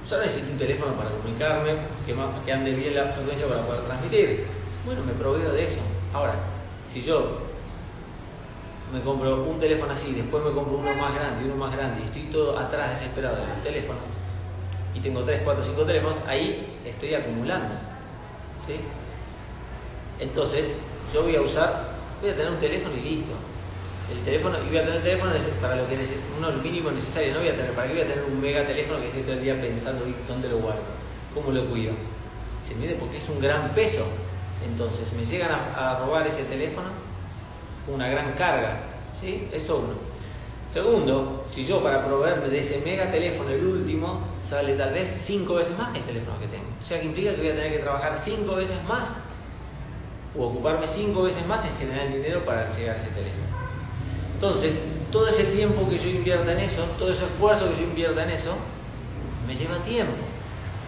yo 0.08 0.20
necesito 0.20 0.52
un 0.52 0.58
teléfono 0.58 0.94
para 0.94 1.10
comunicarme, 1.10 1.72
que, 2.06 2.14
que 2.46 2.52
ande 2.52 2.72
bien 2.72 2.94
la 2.94 3.06
frecuencia 3.06 3.48
para 3.48 3.62
poder 3.62 3.82
transmitir. 3.82 4.46
Bueno, 4.86 5.02
me 5.04 5.12
proveo 5.12 5.52
de 5.52 5.64
eso. 5.64 5.80
Ahora, 6.14 6.34
si 6.86 7.02
yo 7.02 7.40
me 8.92 9.00
compro 9.02 9.42
un 9.42 9.58
teléfono 9.58 9.92
así, 9.92 10.12
después 10.12 10.44
me 10.44 10.52
compro 10.52 10.78
uno 10.78 10.94
más 10.94 11.14
grande 11.14 11.42
y 11.42 11.46
uno 11.46 11.56
más 11.56 11.76
grande 11.76 12.00
y 12.02 12.04
estoy 12.04 12.22
todo 12.24 12.56
atrás 12.58 12.90
desesperado 12.90 13.36
de 13.36 13.46
los 13.46 13.62
teléfonos 13.62 14.02
y 14.94 15.00
tengo 15.00 15.22
3, 15.22 15.42
4, 15.44 15.64
5 15.64 15.82
teléfonos, 15.82 16.20
ahí 16.26 16.78
estoy 16.84 17.14
acumulando. 17.14 17.74
¿sí? 18.64 18.74
Entonces, 20.20 20.72
yo 21.12 21.22
voy 21.22 21.34
a 21.34 21.40
usar, 21.40 21.88
voy 22.20 22.30
a 22.30 22.36
tener 22.36 22.52
un 22.52 22.58
teléfono 22.58 22.94
y 22.94 23.00
listo. 23.00 23.32
El 24.12 24.24
teléfono, 24.24 24.58
y 24.64 24.68
voy 24.68 24.78
a 24.78 24.82
tener 24.82 24.96
el 24.96 25.02
teléfono 25.02 25.32
para 25.60 25.76
lo 25.76 25.88
que 25.88 25.96
uno 26.36 26.50
lo 26.50 26.58
mínimo 26.58 26.90
necesario, 26.90 27.32
no 27.32 27.40
voy 27.40 27.48
a 27.48 27.56
tener, 27.56 27.72
¿para 27.72 27.86
qué 27.86 27.94
voy 27.94 28.02
a 28.02 28.08
tener 28.08 28.24
un 28.24 28.40
mega 28.40 28.66
teléfono 28.66 29.00
que 29.00 29.06
estoy 29.06 29.22
todo 29.22 29.34
el 29.34 29.42
día 29.42 29.60
pensando 29.60 30.04
dónde 30.28 30.48
lo 30.48 30.58
guardo? 30.58 30.82
¿Cómo 31.32 31.52
lo 31.52 31.64
cuido? 31.66 31.92
Se 32.66 32.74
mide 32.74 32.94
porque 32.94 33.16
es 33.18 33.28
un 33.28 33.40
gran 33.40 33.70
peso. 33.70 34.04
Entonces, 34.66 35.12
me 35.12 35.24
llegan 35.24 35.50
a, 35.52 35.92
a 35.92 35.98
robar 36.00 36.26
ese 36.26 36.42
teléfono, 36.44 36.88
una 37.88 38.08
gran 38.08 38.32
carga. 38.34 38.80
¿sí? 39.18 39.48
Eso 39.52 39.78
uno. 39.78 40.10
Segundo, 40.72 41.44
si 41.48 41.66
yo 41.66 41.82
para 41.82 42.04
proveerme 42.04 42.48
de 42.48 42.60
ese 42.60 42.80
mega 42.84 43.10
teléfono, 43.10 43.50
el 43.50 43.64
último, 43.64 44.20
sale 44.40 44.74
tal 44.74 44.92
vez 44.92 45.08
cinco 45.08 45.54
veces 45.54 45.76
más 45.76 45.88
que 45.88 45.98
el 45.98 46.04
teléfono 46.04 46.38
que 46.38 46.46
tengo. 46.46 46.66
O 46.80 46.84
sea 46.84 47.00
que 47.00 47.06
implica 47.06 47.32
que 47.34 47.38
voy 47.38 47.50
a 47.50 47.54
tener 47.54 47.72
que 47.72 47.78
trabajar 47.78 48.16
cinco 48.16 48.54
veces 48.54 48.76
más 48.84 49.08
o 50.38 50.46
ocuparme 50.46 50.86
cinco 50.86 51.22
veces 51.22 51.46
más 51.46 51.64
en 51.64 51.76
generar 51.76 52.08
dinero 52.08 52.44
para 52.44 52.68
llegar 52.74 52.96
a 52.96 52.98
ese 52.98 53.10
teléfono. 53.10 53.46
Entonces, 54.34 54.80
todo 55.10 55.28
ese 55.28 55.44
tiempo 55.44 55.88
que 55.88 55.98
yo 55.98 56.08
invierta 56.08 56.52
en 56.52 56.60
eso, 56.60 56.84
todo 56.98 57.10
ese 57.10 57.24
esfuerzo 57.24 57.68
que 57.70 57.80
yo 57.80 57.88
invierta 57.88 58.22
en 58.22 58.30
eso, 58.30 58.52
me 59.46 59.54
lleva 59.54 59.78
tiempo. 59.78 60.12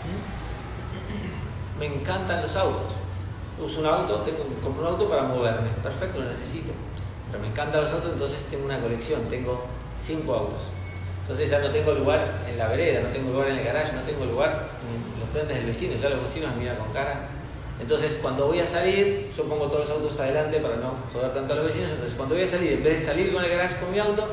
¿Mm? 0.07 1.81
Me 1.81 1.87
encantan 1.87 2.43
los 2.43 2.55
autos. 2.57 2.93
Uso 3.63 3.81
un 3.81 3.87
auto, 3.87 4.21
tengo, 4.21 4.45
compro 4.63 4.83
un 4.83 4.89
auto 4.89 5.09
para 5.09 5.25
moverme. 5.25 5.69
Perfecto, 5.83 6.21
lo 6.21 6.31
necesito. 6.31 6.73
Pero 7.31 7.43
me 7.43 7.49
encantan 7.49 7.81
los 7.81 7.93
autos, 7.93 8.13
entonces 8.13 8.45
tengo 8.45 8.65
una 8.65 8.81
colección, 8.81 9.23
tengo 9.29 9.65
cinco 9.97 10.35
autos. 10.35 10.63
Entonces 11.23 11.51
ya 11.51 11.61
no 11.61 11.71
tengo 11.71 11.93
lugar 11.93 12.45
en 12.49 12.59
la 12.59 12.69
vereda, 12.69 13.03
no 13.03 13.09
tengo 13.09 13.33
lugar 13.33 13.49
en 13.49 13.59
el 13.59 13.65
garaje, 13.65 13.93
no 13.93 14.03
tengo 14.03 14.25
lugar 14.25 14.69
en 14.83 15.21
los 15.21 15.29
frentes 15.31 15.57
del 15.57 15.67
vecino, 15.67 15.95
ya 15.95 16.09
los 16.09 16.23
vecinos 16.23 16.51
me 16.55 16.61
miran 16.61 16.77
con 16.77 16.93
cara. 16.93 17.29
Entonces 17.81 18.19
cuando 18.23 18.47
voy 18.47 18.61
a 18.61 18.67
salir, 18.67 19.31
yo 19.37 19.45
pongo 19.45 19.67
todos 19.67 19.89
los 19.89 19.91
autos 19.91 20.21
adelante 20.21 20.61
para 20.61 20.77
no 20.77 20.95
joder 21.13 21.33
tanto 21.33 21.53
a 21.53 21.57
los 21.57 21.67
vecinos, 21.67 21.91
entonces 21.91 22.17
cuando 22.17 22.35
voy 22.35 22.45
a 22.45 22.47
salir, 22.47 22.73
en 22.75 22.83
vez 22.83 23.01
de 23.01 23.07
salir 23.07 23.33
con 23.33 23.43
el 23.43 23.51
garaje 23.51 23.77
con 23.77 23.91
mi 23.91 23.99
auto, 23.99 24.29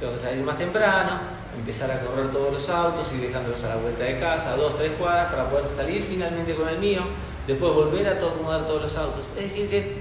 tengo 0.00 0.12
que 0.12 0.18
salir 0.18 0.42
más 0.42 0.56
temprano, 0.56 1.20
empezar 1.56 1.90
a 1.90 2.00
correr 2.00 2.30
todos 2.30 2.52
los 2.52 2.68
autos, 2.68 3.10
y 3.12 3.18
dejándolos 3.18 3.62
a 3.64 3.68
la 3.70 3.76
vuelta 3.76 4.04
de 4.04 4.18
casa, 4.18 4.56
dos, 4.56 4.76
tres 4.76 4.92
cuadras, 4.98 5.30
para 5.30 5.50
poder 5.50 5.66
salir 5.66 6.02
finalmente 6.02 6.54
con 6.54 6.68
el 6.68 6.78
mío, 6.78 7.02
después 7.46 7.72
volver 7.72 8.06
a 8.08 8.12
acomodar 8.12 8.66
todos 8.66 8.82
los 8.82 8.96
autos. 8.96 9.26
Es 9.36 9.44
decir, 9.44 9.68
que, 9.68 9.96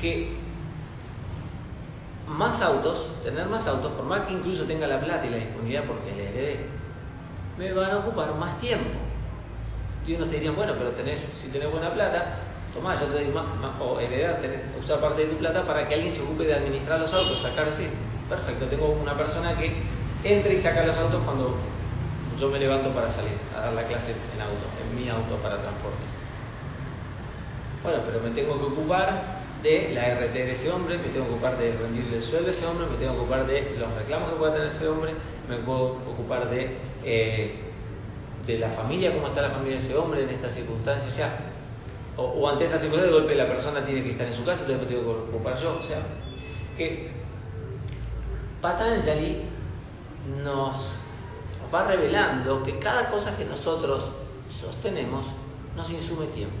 que 0.00 0.32
más 2.28 2.62
autos, 2.62 3.08
tener 3.22 3.46
más 3.46 3.66
autos, 3.66 3.92
por 3.92 4.04
más 4.04 4.26
que 4.26 4.32
incluso 4.32 4.64
tenga 4.64 4.86
la 4.86 5.00
plata 5.00 5.26
y 5.26 5.30
la 5.30 5.36
disponibilidad 5.36 5.84
porque 5.84 6.12
le 6.12 6.28
heredé, 6.28 6.66
me 7.58 7.72
van 7.72 7.90
a 7.90 7.98
ocupar 7.98 8.34
más 8.34 8.58
tiempo. 8.58 8.98
Y 10.06 10.14
unos 10.14 10.28
te 10.28 10.36
dirían, 10.36 10.56
bueno, 10.56 10.74
pero 10.76 10.90
tenés, 10.90 11.20
si 11.20 11.48
tenés 11.48 11.70
buena 11.70 11.92
plata, 11.92 12.38
tomá, 12.74 12.98
yo 12.98 13.06
te 13.06 13.24
doy 13.24 13.32
más, 13.32 13.44
o 13.80 14.00
heredar, 14.00 14.40
tenés, 14.40 14.60
usar 14.80 14.98
parte 15.00 15.22
de 15.22 15.28
tu 15.28 15.36
plata 15.36 15.64
para 15.64 15.88
que 15.88 15.94
alguien 15.94 16.12
se 16.12 16.22
ocupe 16.22 16.44
de 16.44 16.54
administrar 16.54 16.98
los 16.98 17.12
autos, 17.12 17.40
sacar 17.40 17.68
así. 17.68 17.86
Perfecto, 18.28 18.66
tengo 18.66 18.86
una 18.86 19.16
persona 19.16 19.56
que 19.56 19.72
entra 20.24 20.52
y 20.52 20.58
saca 20.58 20.84
los 20.84 20.96
autos 20.96 21.22
cuando 21.24 21.56
yo 22.38 22.48
me 22.48 22.58
levanto 22.58 22.90
para 22.90 23.08
salir 23.08 23.32
a 23.56 23.60
dar 23.60 23.72
la 23.74 23.84
clase 23.84 24.10
en 24.10 24.40
auto, 24.40 24.66
en 24.82 24.96
mi 24.96 25.08
auto 25.08 25.36
para 25.36 25.56
transporte. 25.58 26.02
Bueno, 27.82 27.98
pero 28.06 28.20
me 28.20 28.30
tengo 28.30 28.58
que 28.58 28.64
ocupar 28.64 29.42
de 29.62 29.92
la 29.94 30.08
RT 30.14 30.32
de 30.32 30.52
ese 30.52 30.70
hombre, 30.70 30.98
me 30.98 31.08
tengo 31.08 31.26
que 31.26 31.32
ocupar 31.32 31.56
de 31.56 31.72
rendirle 31.72 32.16
el 32.16 32.22
sueldo 32.22 32.48
a 32.48 32.52
ese 32.52 32.66
hombre, 32.66 32.86
me 32.90 32.96
tengo 32.96 33.14
que 33.14 33.20
ocupar 33.20 33.46
de 33.46 33.76
los 33.78 33.94
reclamos 33.94 34.30
que 34.30 34.36
pueda 34.36 34.52
tener 34.54 34.68
ese 34.68 34.88
hombre, 34.88 35.12
me 35.48 35.58
puedo 35.58 35.98
ocupar 36.10 36.48
de, 36.50 36.76
eh, 37.04 37.71
de 38.46 38.58
la 38.58 38.68
familia, 38.68 39.14
cómo 39.14 39.28
está 39.28 39.42
la 39.42 39.50
familia 39.50 39.72
de 39.72 39.84
ese 39.84 39.96
hombre 39.96 40.22
en 40.24 40.30
estas 40.30 40.54
circunstancias, 40.54 41.12
o 41.12 41.16
sea, 41.16 41.38
o, 42.16 42.48
ante 42.48 42.64
esta 42.64 42.78
circunstancia 42.78 43.14
de 43.14 43.20
golpe 43.20 43.34
la 43.34 43.46
persona 43.46 43.84
tiene 43.84 44.02
que 44.02 44.10
estar 44.10 44.26
en 44.26 44.34
su 44.34 44.44
casa, 44.44 44.62
entonces 44.62 44.82
me 44.82 44.88
tengo 44.88 45.02
que 45.02 45.30
ocupar 45.30 45.56
yo, 45.58 45.78
o 45.78 45.82
sea, 45.82 45.98
que 46.76 47.10
Patanjali 48.60 49.42
nos 50.42 50.76
va 51.74 51.86
revelando 51.86 52.62
que 52.62 52.78
cada 52.78 53.10
cosa 53.10 53.36
que 53.36 53.44
nosotros 53.44 54.08
sostenemos 54.50 55.26
nos 55.76 55.90
insume 55.90 56.26
tiempo. 56.26 56.54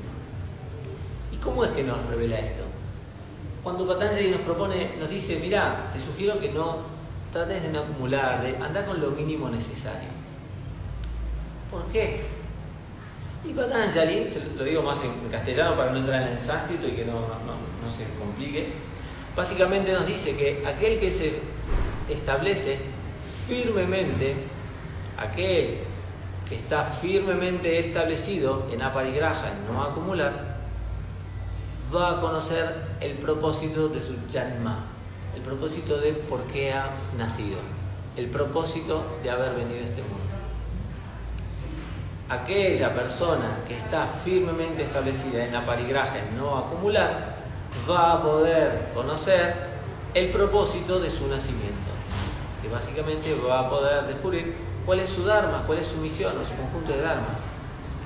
¿Y 1.32 1.36
cómo 1.36 1.64
es 1.64 1.70
que 1.72 1.82
nos 1.82 2.04
revela 2.06 2.38
esto? 2.38 2.62
Cuando 3.62 3.86
Patanjali 3.86 4.30
nos 4.30 4.40
propone, 4.40 4.96
nos 4.98 5.08
dice, 5.08 5.38
mira, 5.40 5.90
te 5.92 6.00
sugiero 6.00 6.40
que 6.40 6.50
no 6.50 6.78
trates 7.32 7.62
de 7.62 7.68
no 7.68 7.80
acumular, 7.80 8.42
de 8.42 8.56
andar 8.56 8.86
con 8.86 9.00
lo 9.00 9.10
mínimo 9.10 9.48
necesario. 9.48 10.21
¿Por 11.72 11.86
qué? 11.86 12.20
Y 13.48 13.54
Patanjali, 13.54 14.26
lo 14.58 14.62
digo 14.62 14.82
más 14.82 15.02
en 15.02 15.30
castellano 15.30 15.74
para 15.74 15.90
no 15.90 15.98
entrar 15.98 16.22
en 16.22 16.28
el 16.28 16.40
sánscrito 16.40 16.86
y 16.86 16.92
que 16.92 17.06
no, 17.06 17.14
no, 17.14 17.90
se 17.90 18.04
complique, 18.18 18.74
básicamente 19.34 19.92
nos 19.92 20.06
dice 20.06 20.36
que 20.36 20.64
aquel 20.66 21.00
que 21.00 21.10
se 21.10 21.32
establece 22.10 22.78
firmemente, 23.48 24.34
aquel 25.16 25.78
que 26.48 26.54
está 26.54 26.84
firmemente 26.84 27.78
establecido 27.78 28.68
en 28.70 28.82
aparigraja, 28.82 29.50
en 29.50 29.72
no 29.72 29.82
acumular, 29.82 30.58
va 31.92 32.18
a 32.18 32.20
conocer 32.20 32.76
el 33.00 33.14
propósito 33.14 33.88
de 33.88 34.00
su 34.00 34.14
Janma, 34.30 34.84
el 35.34 35.40
propósito 35.40 35.98
de 35.98 36.12
por 36.12 36.42
qué 36.44 36.72
ha 36.72 36.90
nacido, 37.16 37.56
el 38.16 38.26
propósito 38.26 39.04
de 39.22 39.30
haber 39.30 39.54
venido 39.54 39.80
a 39.80 39.84
este 39.84 40.02
mundo. 40.02 40.21
Aquella 42.32 42.94
persona 42.94 43.58
que 43.68 43.76
está 43.76 44.06
firmemente 44.06 44.84
establecida 44.84 45.44
en 45.44 45.54
aparigraja, 45.54 46.18
en 46.18 46.38
no 46.38 46.56
acumular, 46.56 47.36
va 47.90 48.14
a 48.14 48.22
poder 48.22 48.88
conocer 48.94 49.52
el 50.14 50.30
propósito 50.30 50.98
de 50.98 51.10
su 51.10 51.26
nacimiento, 51.28 51.90
que 52.62 52.70
básicamente 52.70 53.36
va 53.46 53.60
a 53.60 53.68
poder 53.68 54.06
descubrir 54.06 54.56
cuál 54.86 55.00
es 55.00 55.10
su 55.10 55.24
Dharma, 55.24 55.64
cuál 55.66 55.80
es 55.80 55.88
su 55.88 55.98
misión 55.98 56.32
o 56.40 56.42
su 56.42 56.54
conjunto 56.54 56.92
de 56.92 57.02
Dharmas 57.02 57.36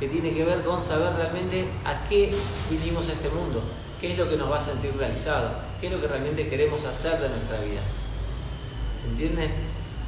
que 0.00 0.09
tiene 0.09 0.35
que 0.35 0.45
ver 0.45 0.62
con 0.62 0.83
saber 0.83 1.14
realmente 1.14 1.64
a 1.85 2.09
qué 2.09 2.35
vinimos 2.68 3.09
a 3.09 3.12
este 3.12 3.28
mundo, 3.28 3.62
qué 4.00 4.11
es 4.11 4.18
lo 4.18 4.28
que 4.28 4.37
nos 4.37 4.50
va 4.50 4.56
a 4.56 4.61
sentir 4.61 4.92
realizado, 4.97 5.50
qué 5.80 5.87
es 5.87 5.92
lo 5.92 6.00
que 6.00 6.09
realmente 6.09 6.49
queremos 6.49 6.85
hacer 6.85 7.21
de 7.21 7.28
nuestra 7.28 7.61
vida. 7.61 7.80
¿Se 9.00 9.06
entiende? 9.06 9.52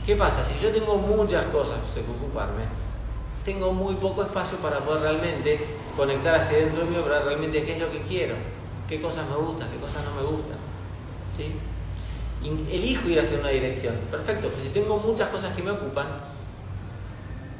¿Qué 0.05 0.17
pasa? 0.17 0.43
Si 0.43 0.59
yo 0.61 0.73
tengo 0.73 0.97
muchas 0.97 1.45
cosas 1.47 1.77
que 1.95 2.01
ocuparme, 2.01 2.65
tengo 3.49 3.73
muy 3.73 3.95
poco 3.95 4.23
espacio 4.23 4.59
para 4.59 4.81
poder 4.81 5.05
realmente 5.05 5.59
conectar 5.97 6.35
hacia 6.35 6.59
dentro 6.59 6.85
mío 6.85 7.03
para 7.03 7.23
realmente 7.23 7.65
qué 7.65 7.73
es 7.73 7.79
lo 7.79 7.91
que 7.91 8.03
quiero, 8.03 8.35
qué 8.87 9.01
cosas 9.01 9.27
me 9.27 9.37
gustan, 9.37 9.71
qué 9.71 9.79
cosas 9.79 10.05
no 10.05 10.21
me 10.21 10.29
gustan. 10.29 10.59
¿Sí? 11.35 11.55
Elijo 12.71 13.09
ir 13.09 13.19
hacia 13.19 13.39
una 13.39 13.49
dirección. 13.49 13.95
Perfecto, 14.11 14.51
pero 14.51 14.63
si 14.63 14.69
tengo 14.69 14.99
muchas 14.99 15.31
cosas 15.31 15.57
que 15.57 15.63
me 15.63 15.71
ocupan, 15.71 16.09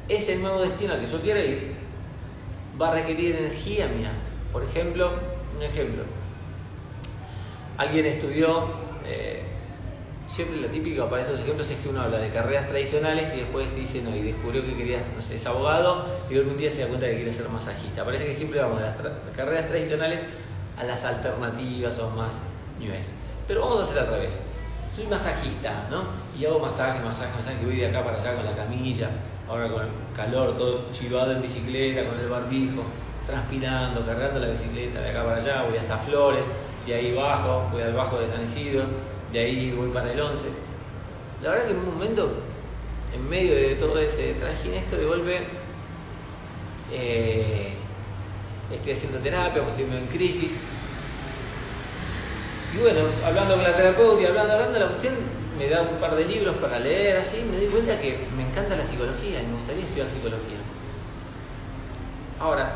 ese 0.07 0.35
nuevo 0.35 0.61
destino 0.61 0.93
al 0.93 0.99
que 0.99 1.07
yo 1.07 1.21
quiero 1.21 1.39
ir 1.39 1.73
va 2.79 2.89
a 2.89 2.93
requerir 2.93 3.37
energía 3.37 3.87
mía. 3.87 4.11
Por 4.53 4.63
ejemplo, 4.63 5.11
un 5.57 5.63
ejemplo. 5.63 6.03
Alguien 7.77 8.05
estudió, 8.05 8.67
eh, 9.07 9.43
siempre 10.29 10.61
lo 10.61 10.67
típico 10.67 11.07
para 11.07 11.23
esos 11.23 11.39
ejemplos 11.39 11.69
es 11.69 11.77
que 11.79 11.89
uno 11.89 12.01
habla 12.01 12.19
de 12.19 12.29
carreras 12.29 12.67
tradicionales 12.67 13.33
y 13.33 13.37
después 13.39 13.75
dice, 13.75 14.01
no, 14.01 14.15
y 14.15 14.21
descubrió 14.21 14.63
que 14.63 14.75
quería, 14.75 14.99
no 15.15 15.21
sé, 15.21 15.35
es 15.35 15.45
abogado 15.45 16.05
y 16.29 16.37
algún 16.37 16.57
día 16.57 16.69
se 16.69 16.81
da 16.81 16.87
cuenta 16.87 17.07
que 17.07 17.15
quiere 17.15 17.33
ser 17.33 17.49
masajista. 17.49 18.05
Parece 18.05 18.25
que 18.25 18.33
siempre 18.33 18.59
vamos 18.59 18.79
de 18.79 18.85
las 18.85 18.95
carreras 19.35 19.67
tradicionales 19.67 20.21
a 20.77 20.83
las 20.83 21.03
alternativas 21.03 21.97
o 21.99 22.09
más 22.11 22.37
new 22.79 22.91
Pero 23.47 23.61
vamos 23.61 23.79
a 23.79 23.83
hacer 23.83 23.99
al 23.99 24.07
revés. 24.07 24.39
Soy 24.95 25.07
masajista, 25.07 25.87
¿no? 25.89 26.03
Y 26.39 26.45
hago 26.45 26.59
masaje, 26.59 26.99
masaje, 27.03 27.35
masaje, 27.35 27.57
voy 27.65 27.77
de 27.77 27.87
acá 27.87 28.03
para 28.03 28.17
allá 28.17 28.35
con 28.35 28.45
la 28.45 28.55
camilla, 28.55 29.09
ahora 29.47 29.69
con 29.69 29.87
calor, 30.15 30.57
todo 30.57 30.91
chivado 30.91 31.31
en 31.31 31.41
bicicleta, 31.41 32.07
con 32.07 32.19
el 32.19 32.27
barbijo, 32.27 32.83
transpirando, 33.25 34.05
cargando 34.05 34.39
la 34.39 34.47
bicicleta 34.47 35.01
de 35.01 35.09
acá 35.09 35.23
para 35.23 35.37
allá, 35.37 35.63
voy 35.63 35.77
hasta 35.77 35.97
Flores, 35.97 36.45
y 36.87 36.91
ahí 36.91 37.13
bajo, 37.13 37.67
voy 37.71 37.81
al 37.81 37.93
bajo 37.93 38.19
de 38.19 38.27
San 38.27 38.43
Isidro, 38.43 38.85
de 39.31 39.39
ahí 39.39 39.71
voy 39.71 39.89
para 39.89 40.11
el 40.11 40.19
11. 40.19 40.45
La 41.43 41.51
verdad 41.51 41.65
que 41.65 41.71
en 41.71 41.77
un 41.77 41.93
momento, 41.93 42.33
en 43.13 43.29
medio 43.29 43.55
de 43.55 43.75
todo 43.75 43.99
ese 43.99 44.31
esto 44.31 44.97
de 44.97 45.05
golpe, 45.05 45.41
eh, 46.91 47.73
estoy 48.73 48.93
haciendo 48.93 49.19
terapia, 49.19 49.63
porque 49.63 49.81
estoy 49.81 49.97
en 49.97 50.07
crisis. 50.07 50.53
Y 52.73 52.77
bueno, 52.77 53.01
hablando 53.25 53.55
con 53.55 53.63
la 53.63 53.75
terapeuta 53.75 54.21
y 54.21 54.25
hablando, 54.25 54.53
hablando, 54.53 54.79
la 54.79 54.87
cuestión 54.87 55.15
me 55.57 55.67
da 55.67 55.81
un 55.81 55.99
par 55.99 56.15
de 56.15 56.25
libros 56.25 56.55
para 56.57 56.79
leer, 56.79 57.17
así, 57.17 57.43
me 57.49 57.57
doy 57.57 57.67
cuenta 57.67 57.99
que 57.99 58.17
me 58.35 58.43
encanta 58.43 58.75
la 58.75 58.85
psicología 58.85 59.41
y 59.41 59.47
me 59.47 59.53
gustaría 59.53 59.83
estudiar 59.83 60.09
psicología. 60.09 60.57
Ahora, 62.39 62.71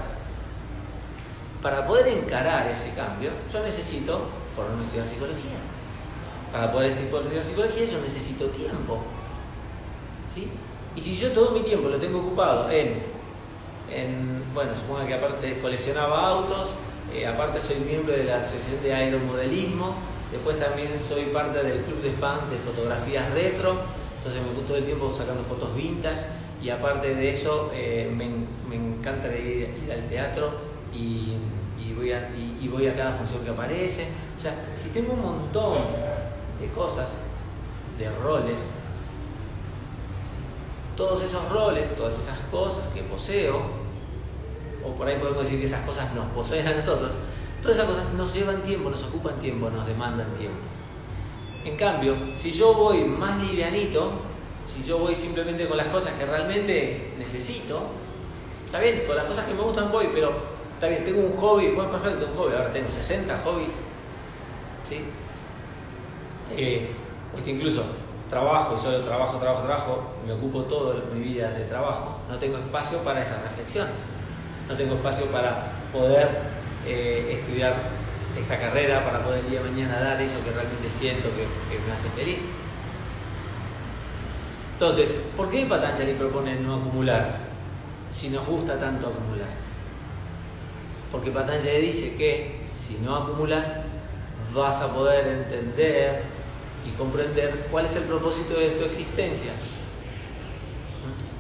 para 1.62 1.88
poder 1.88 2.08
encarar 2.08 2.68
ese 2.68 2.92
cambio, 2.94 3.32
yo 3.52 3.64
necesito, 3.64 4.28
por 4.56 4.70
no 4.70 4.84
estudiar 4.84 5.08
psicología, 5.08 5.58
para 6.54 6.72
poder 6.72 6.92
estudiar 6.92 7.44
psicología 7.44 7.86
yo 7.86 8.00
necesito 8.00 8.46
tiempo. 8.48 9.00
¿sí? 10.36 10.48
Y 10.96 11.02
si 11.02 11.16
yo 11.18 11.32
todo 11.32 11.52
mi 11.52 11.62
tiempo 11.62 11.90
lo 11.90 11.98
tengo 11.98 12.20
ocupado 12.20 12.70
en, 12.70 13.00
en 13.92 14.44
bueno, 14.54 14.72
supongo 14.80 15.06
que 15.08 15.16
aparte 15.16 15.60
coleccionaba 15.60 16.28
autos, 16.28 16.70
eh, 17.12 17.26
aparte 17.26 17.60
soy 17.60 17.78
miembro 17.78 18.14
de 18.14 18.26
la 18.26 18.38
Asociación 18.38 18.84
de 18.84 18.94
Aeromodelismo, 18.94 19.96
después 20.32 20.60
también 20.60 20.90
soy 21.00 21.24
parte 21.26 21.64
del 21.64 21.82
club 21.82 22.02
de 22.04 22.12
fans 22.12 22.48
de 22.52 22.58
fotografías 22.58 23.34
retro, 23.34 23.76
entonces 24.18 24.42
me 24.42 24.50
gusta 24.50 24.68
todo 24.68 24.78
el 24.78 24.86
tiempo 24.86 25.14
sacando 25.18 25.42
fotos 25.44 25.76
vintage 25.76 26.22
y 26.62 26.70
aparte 26.70 27.16
de 27.16 27.30
eso 27.30 27.72
eh, 27.74 28.10
me, 28.16 28.30
me, 28.70 28.76
encanta 28.76 29.28
ir, 29.36 29.92
al 29.92 30.06
teatro 30.06 30.52
y 30.94 31.36
voy 31.94 32.12
a, 32.12 32.30
y, 32.36 32.68
voy 32.68 32.88
a 32.88 32.96
cada 32.96 33.12
función 33.12 33.44
que 33.44 33.50
aparece. 33.50 34.08
O 34.38 34.40
sea, 34.40 34.54
si 34.74 34.90
tengo 34.90 35.14
un 35.14 35.22
montón 35.22 35.78
de 36.64 36.70
cosas, 36.70 37.10
de 37.98 38.10
roles, 38.24 38.66
todos 40.96 41.22
esos 41.24 41.50
roles, 41.50 41.94
todas 41.96 42.18
esas 42.18 42.40
cosas 42.52 42.88
que 42.88 43.02
poseo, 43.02 43.62
o 44.86 44.96
por 44.96 45.08
ahí 45.08 45.18
podemos 45.18 45.44
decir 45.44 45.60
que 45.60 45.66
esas 45.66 45.86
cosas 45.86 46.14
nos 46.14 46.26
poseen 46.28 46.68
a 46.68 46.72
nosotros, 46.72 47.12
todas 47.62 47.78
esas 47.78 47.90
cosas 47.90 48.14
nos 48.14 48.34
llevan 48.34 48.62
tiempo, 48.64 48.90
nos 48.90 49.04
ocupan 49.04 49.40
tiempo, 49.40 49.70
nos 49.70 49.86
demandan 49.86 50.34
tiempo. 50.36 50.58
En 51.66 51.76
cambio, 51.76 52.16
si 52.38 52.52
yo 52.52 52.74
voy 52.74 53.04
más 53.04 53.42
livianito, 53.42 54.12
si 54.66 54.84
yo 54.84 55.00
voy 55.00 55.16
simplemente 55.16 55.68
con 55.68 55.78
las 55.78 55.88
cosas 55.88 56.14
que 56.14 56.26
realmente 56.26 57.14
necesito, 57.18 57.82
está 58.66 58.80
bien, 58.80 59.04
con 59.06 59.16
las 59.16 59.26
cosas 59.26 59.46
que 59.46 59.54
me 59.54 59.62
gustan 59.62 59.92
voy, 59.92 60.10
pero 60.14 60.34
está 60.76 60.88
bien, 60.88 61.04
tengo 61.04 61.22
un 61.22 61.36
hobby, 61.38 61.70
bueno, 61.70 61.92
perfecto, 61.92 62.28
un 62.32 62.38
hobby, 62.38 62.54
ahora 62.54 62.72
tengo 62.72 62.90
60 62.90 63.38
hobbies, 63.40 63.72
¿sí? 64.88 65.02
Eh, 66.58 66.92
incluso 67.46 67.84
trabajo, 68.30 68.76
y 68.76 68.80
solo 68.80 69.00
trabajo, 69.00 69.38
trabajo, 69.38 69.62
trabajo, 69.64 70.04
me 70.26 70.34
ocupo 70.34 70.64
toda 70.64 70.96
mi 71.14 71.22
vida 71.22 71.52
de 71.52 71.66
trabajo, 71.66 72.20
no 72.30 72.38
tengo 72.38 72.58
espacio 72.58 73.00
para 73.00 73.22
esa 73.22 73.42
reflexión 73.44 73.88
no 74.68 74.76
tengo 74.76 74.96
espacio 74.96 75.26
para 75.28 75.72
poder 75.92 76.30
eh, 76.86 77.38
estudiar 77.40 77.76
esta 78.38 78.60
carrera, 78.60 79.04
para 79.04 79.24
poder 79.24 79.44
el 79.44 79.50
día 79.50 79.62
de 79.62 79.70
mañana 79.70 80.00
dar 80.00 80.22
eso 80.22 80.44
que 80.44 80.52
realmente 80.52 80.90
siento 80.90 81.30
que, 81.30 81.80
me 81.86 81.94
hace 81.94 82.10
feliz. 82.10 82.40
Entonces, 84.74 85.16
¿por 85.38 85.50
qué 85.50 85.66
Patanjali 85.66 86.14
propone 86.14 86.56
no 86.56 86.76
acumular 86.76 87.38
si 88.10 88.30
nos 88.30 88.46
gusta 88.46 88.80
tanto 88.80 89.08
acumular? 89.08 89.50
Porque 91.12 91.30
Patanjali 91.30 91.82
dice 91.82 92.16
que 92.16 92.70
si 92.78 92.98
no 92.98 93.16
acumulas 93.16 93.76
vas 94.54 94.82
a 94.82 94.94
poder 94.94 95.28
entender 95.28 96.24
y 96.88 96.98
comprender 96.98 97.68
cuál 97.72 97.86
es 97.86 97.96
el 97.96 98.04
propósito 98.04 98.60
de 98.60 98.72
tu 98.72 98.84
existencia 98.84 99.52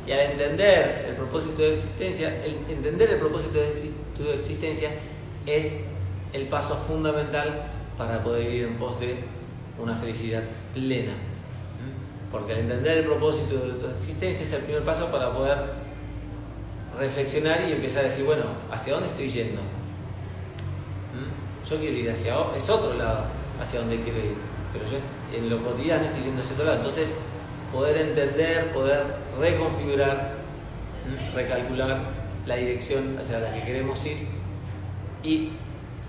y 0.06 0.12
al 0.12 0.20
entender 0.20 1.06
el 1.08 1.16
propósito 1.16 1.62
de 1.62 1.74
existencia, 1.74 2.44
entender 2.46 3.12
el 3.12 3.20
propósito 3.20 3.60
de 3.60 3.72
tu 4.18 4.29
existencia 4.29 4.90
es 5.46 5.75
el 6.34 6.48
paso 6.48 6.75
fundamental 6.75 7.72
para 7.98 8.22
poder 8.22 8.51
ir 8.51 8.64
en 8.66 8.75
pos 8.75 9.00
de 9.00 9.16
una 9.79 9.96
felicidad 9.96 10.44
plena. 10.74 11.14
Porque 12.32 12.53
al 12.53 12.60
entender 12.60 12.98
el 12.98 13.06
propósito 13.06 13.56
de 13.56 13.74
tu 13.74 13.88
existencia 13.88 14.44
es 14.44 14.51
el 14.51 14.64
primer 14.64 14.84
paso 14.84 15.10
para 15.10 15.32
poder 15.32 15.58
reflexionar 17.00 17.68
y 17.70 17.72
empezar 17.72 18.01
a 18.01 18.06
decir, 18.06 18.25
bueno, 18.25 18.44
¿hacia 18.72 18.94
dónde 18.94 19.08
estoy 19.08 19.29
yendo? 19.29 19.62
Yo 21.70 21.77
quiero 21.77 21.96
ir 21.96 22.12
hacia 22.12 22.36
es 22.58 22.70
otro 22.70 22.96
lado 22.96 23.24
hacia 23.62 23.79
donde 23.79 24.01
quiero 24.01 24.20
ir, 24.20 24.36
pero 24.74 24.86
yo 24.90 24.98
en 25.38 25.50
lo 25.50 25.64
cotidiano 25.64 26.05
estoy 26.05 26.24
yendo 26.24 26.42
hacia 26.42 26.53
otro 26.53 26.66
lado. 26.66 26.77
Entonces, 26.77 27.16
poder 27.72 27.98
entender, 27.98 28.74
poder 28.74 29.03
reconfigurar, 29.40 30.33
recalcular 31.33 32.01
la 32.46 32.55
dirección 32.55 33.18
hacia 33.20 33.40
la 33.40 33.53
que 33.53 33.64
queremos 33.64 34.05
ir 34.05 34.27
y 35.24 35.51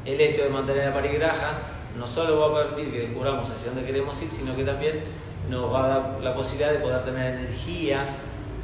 el 0.05 0.21
hecho 0.21 0.43
de 0.43 0.51
mantener 0.51 0.87
la 0.89 0.95
parigraja 0.95 1.53
no 1.99 2.07
solo 2.07 2.41
va 2.41 2.61
a 2.61 2.65
permitir 2.65 2.93
que 2.93 3.01
descubramos 3.07 3.49
hacia 3.49 3.69
dónde 3.71 3.87
queremos 3.87 4.21
ir, 4.21 4.29
sino 4.29 4.57
que 4.57 4.65
también 4.65 5.05
nos 5.49 5.73
va 5.73 5.85
a 5.85 5.89
dar 5.89 6.21
la 6.21 6.35
posibilidad 6.35 6.73
de 6.73 6.79
poder 6.79 7.05
tener 7.05 7.35
energía 7.35 8.01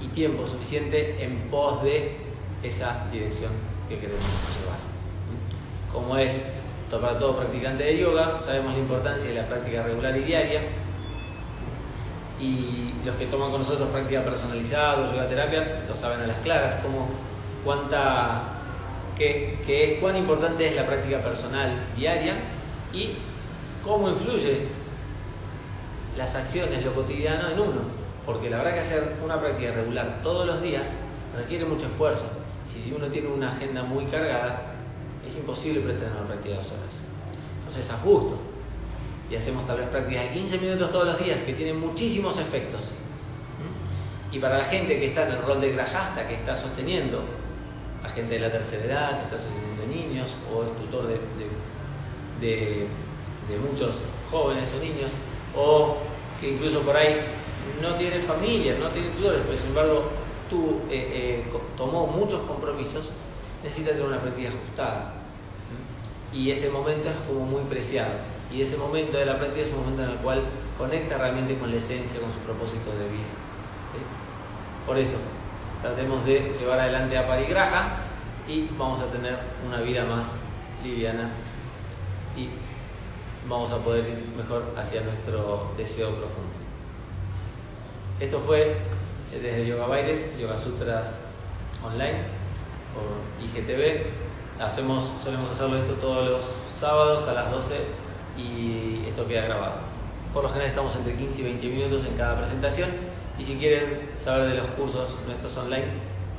y 0.01 0.09
tiempo 0.09 0.45
suficiente 0.45 1.23
en 1.23 1.39
pos 1.51 1.83
de 1.83 2.17
esa 2.63 3.07
dirección 3.13 3.53
que 3.89 3.97
queremos 3.97 4.21
llevar. 4.21 4.79
Como 5.93 6.17
es 6.17 6.41
para 6.99 7.19
todo 7.19 7.37
practicante 7.37 7.85
de 7.85 7.99
yoga, 7.99 8.41
sabemos 8.41 8.73
la 8.73 8.81
importancia 8.81 9.29
de 9.31 9.37
la 9.37 9.47
práctica 9.47 9.83
regular 9.83 10.17
y 10.17 10.21
diaria, 10.21 10.63
y 12.41 12.95
los 13.05 13.15
que 13.17 13.27
toman 13.27 13.51
con 13.51 13.61
nosotros 13.61 13.89
práctica 13.91 14.25
personalizada 14.25 15.03
o 15.03 15.13
yoga 15.13 15.29
terapia 15.29 15.83
lo 15.87 15.95
saben 15.95 16.21
a 16.21 16.27
las 16.27 16.39
claras, 16.39 16.77
como 16.77 17.09
cuánta, 17.65 18.43
que, 19.17 19.99
cuán 20.01 20.17
importante 20.17 20.67
es 20.67 20.75
la 20.75 20.87
práctica 20.87 21.19
personal 21.19 21.71
diaria 21.97 22.37
y 22.93 23.11
cómo 23.85 24.09
influye 24.09 24.69
las 26.17 26.35
acciones, 26.35 26.85
lo 26.85 26.95
cotidiano 26.95 27.51
en 27.51 27.61
uno. 27.61 28.01
Porque 28.25 28.51
la 28.51 28.59
verdad 28.59 28.75
que 28.75 28.81
hacer 28.81 29.17
una 29.25 29.39
práctica 29.41 29.73
regular 29.73 30.21
todos 30.23 30.47
los 30.47 30.63
días 30.63 30.91
requiere 31.37 31.65
mucho 31.65 31.87
esfuerzo. 31.87 32.25
Si 32.67 32.93
uno 32.97 33.09
tiene 33.09 33.29
una 33.29 33.53
agenda 33.53 33.83
muy 33.83 34.05
cargada, 34.07 34.70
es 35.27 35.37
imposible 35.37 35.81
pretender 35.81 36.13
de 36.43 36.55
dos 36.55 36.67
horas. 36.67 36.95
Entonces 37.59 37.91
ajusto 37.91 38.39
y 39.31 39.37
hacemos 39.37 39.67
tal 39.67 39.79
vez 39.79 39.89
prácticas 39.89 40.25
de 40.25 40.31
15 40.31 40.59
minutos 40.59 40.91
todos 40.91 41.07
los 41.07 41.25
días 41.25 41.43
que 41.43 41.53
tienen 41.53 41.79
muchísimos 41.79 42.39
efectos. 42.39 42.81
¿Mm? 42.81 44.35
Y 44.35 44.39
para 44.41 44.59
la 44.59 44.65
gente 44.65 44.99
que 44.99 45.07
está 45.07 45.27
en 45.27 45.33
el 45.35 45.43
rol 45.43 45.61
de 45.61 45.73
grajasta, 45.73 46.27
que 46.27 46.35
está 46.35 46.57
sosteniendo, 46.57 47.23
a 48.03 48.09
gente 48.09 48.35
de 48.35 48.41
la 48.41 48.51
tercera 48.51 48.85
edad, 48.85 49.19
que 49.19 49.25
está 49.25 49.39
sosteniendo 49.39 49.87
niños 49.87 50.35
o 50.53 50.65
es 50.65 50.71
tutor 50.79 51.07
de, 51.07 51.19
de, 52.41 52.87
muchos 53.69 53.97
jóvenes 54.31 54.73
o 54.77 54.81
niños, 54.81 55.11
o 55.57 55.97
que 56.41 56.51
incluso 56.53 56.81
por 56.81 56.97
ahí 56.97 57.17
no 57.83 57.95
tiene 57.95 58.21
familia, 58.21 58.77
no 58.79 58.89
tiene 58.89 59.09
tutores, 59.11 59.43
pero 59.45 59.59
sin 59.59 59.69
embargo 59.69 60.05
tú 60.49 60.81
eh, 60.91 61.43
eh, 61.43 61.45
tomó 61.77 62.07
muchos 62.07 62.41
compromisos, 62.43 63.11
necesita 63.63 63.91
tener 63.91 64.07
una 64.07 64.21
práctica 64.21 64.49
ajustada. 64.49 65.13
Y 66.33 66.51
ese 66.51 66.71
momento 66.71 67.09
es 67.09 67.17
como 67.27 67.45
muy 67.45 67.63
preciado 67.63 68.13
y 68.53 68.63
ese 68.63 68.77
momento 68.77 69.19
de 69.19 69.27
la 69.27 69.39
práctica 69.39 69.67
es 69.67 69.73
un 69.73 69.81
momento 69.81 70.03
en 70.05 70.11
el 70.11 70.17
cual 70.17 70.43
conecta 70.79 71.19
realmente 71.19 71.59
con 71.59 71.71
la 71.71 71.77
esencia, 71.77 72.21
con 72.21 72.33
su 72.33 72.39
propósito 72.39 72.91
de 72.93 73.09
vida. 73.09 73.27
Por 74.87 74.99
eso, 74.99 75.17
tratemos 75.83 76.25
de 76.25 76.53
llevar 76.53 76.81
adelante 76.81 77.19
a 77.19 77.27
parigraja 77.27 77.97
y 78.49 78.69
vamos 78.77 79.01
a 79.01 79.07
tener 79.07 79.39
una 79.67 79.81
vida 79.81 80.05
más 80.05 80.31
liviana 80.85 81.31
y 82.37 82.49
vamos 83.49 83.71
a 83.73 83.79
poder 83.79 84.09
ir 84.09 84.25
mejor 84.37 84.75
hacia 84.77 85.03
nuestro 85.03 85.73
deseo 85.77 86.09
profundo. 86.11 86.51
Esto 88.19 88.41
fue 88.41 88.79
desde 89.33 89.67
Yoga 89.67 89.87
Baires, 89.87 90.27
Yoga 90.39 90.57
Sutras 90.57 91.19
Online 91.85 92.40
por 92.95 93.05
IGTV. 93.45 94.07
Hacemos, 94.61 95.11
solemos 95.25 95.49
hacerlo 95.51 95.77
esto 95.79 95.95
todos 95.95 96.29
los 96.29 96.49
sábados 96.73 97.27
a 97.29 97.33
las 97.33 97.51
12 97.51 97.75
y 98.37 99.05
esto 99.09 99.27
queda 99.27 99.43
grabado. 99.43 99.75
Por 100.33 100.45
lo 100.45 100.49
general 100.49 100.71
estamos 100.71 100.95
entre 100.97 101.15
15 101.15 101.41
y 101.41 101.45
20 101.45 101.67
minutos 101.69 102.05
en 102.05 102.17
cada 102.17 102.37
presentación 102.37 102.91
y 103.39 103.43
si 103.43 103.57
quieren 103.57 104.11
saber 104.23 104.49
de 104.49 104.55
los 104.57 104.69
cursos 104.69 105.17
nuestros 105.27 105.57
online, 105.57 105.87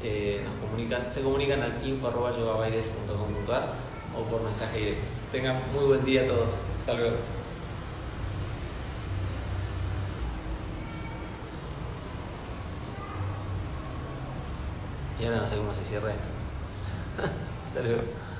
eh, 0.03 0.43
nos 0.45 0.53
comunican, 0.69 1.09
se 1.09 1.21
comunican 1.21 1.61
al 1.61 1.87
info.yogabaires.com.ar 1.87 3.73
o 4.17 4.23
por 4.23 4.43
mensaje 4.43 4.79
directo. 4.79 5.07
Tengan 5.31 5.61
muy 5.73 5.85
buen 5.85 6.05
día 6.05 6.23
a 6.23 6.27
todos. 6.27 6.53
Hasta 6.79 6.93
luego. 6.93 7.17
Y 15.19 15.25
ahora 15.25 15.41
no 15.41 15.47
sé 15.47 15.55
cómo 15.55 15.71
se 15.73 15.83
cierra 15.83 16.11
esto. 16.11 16.40
Hasta 17.65 17.81
luego. 17.81 18.30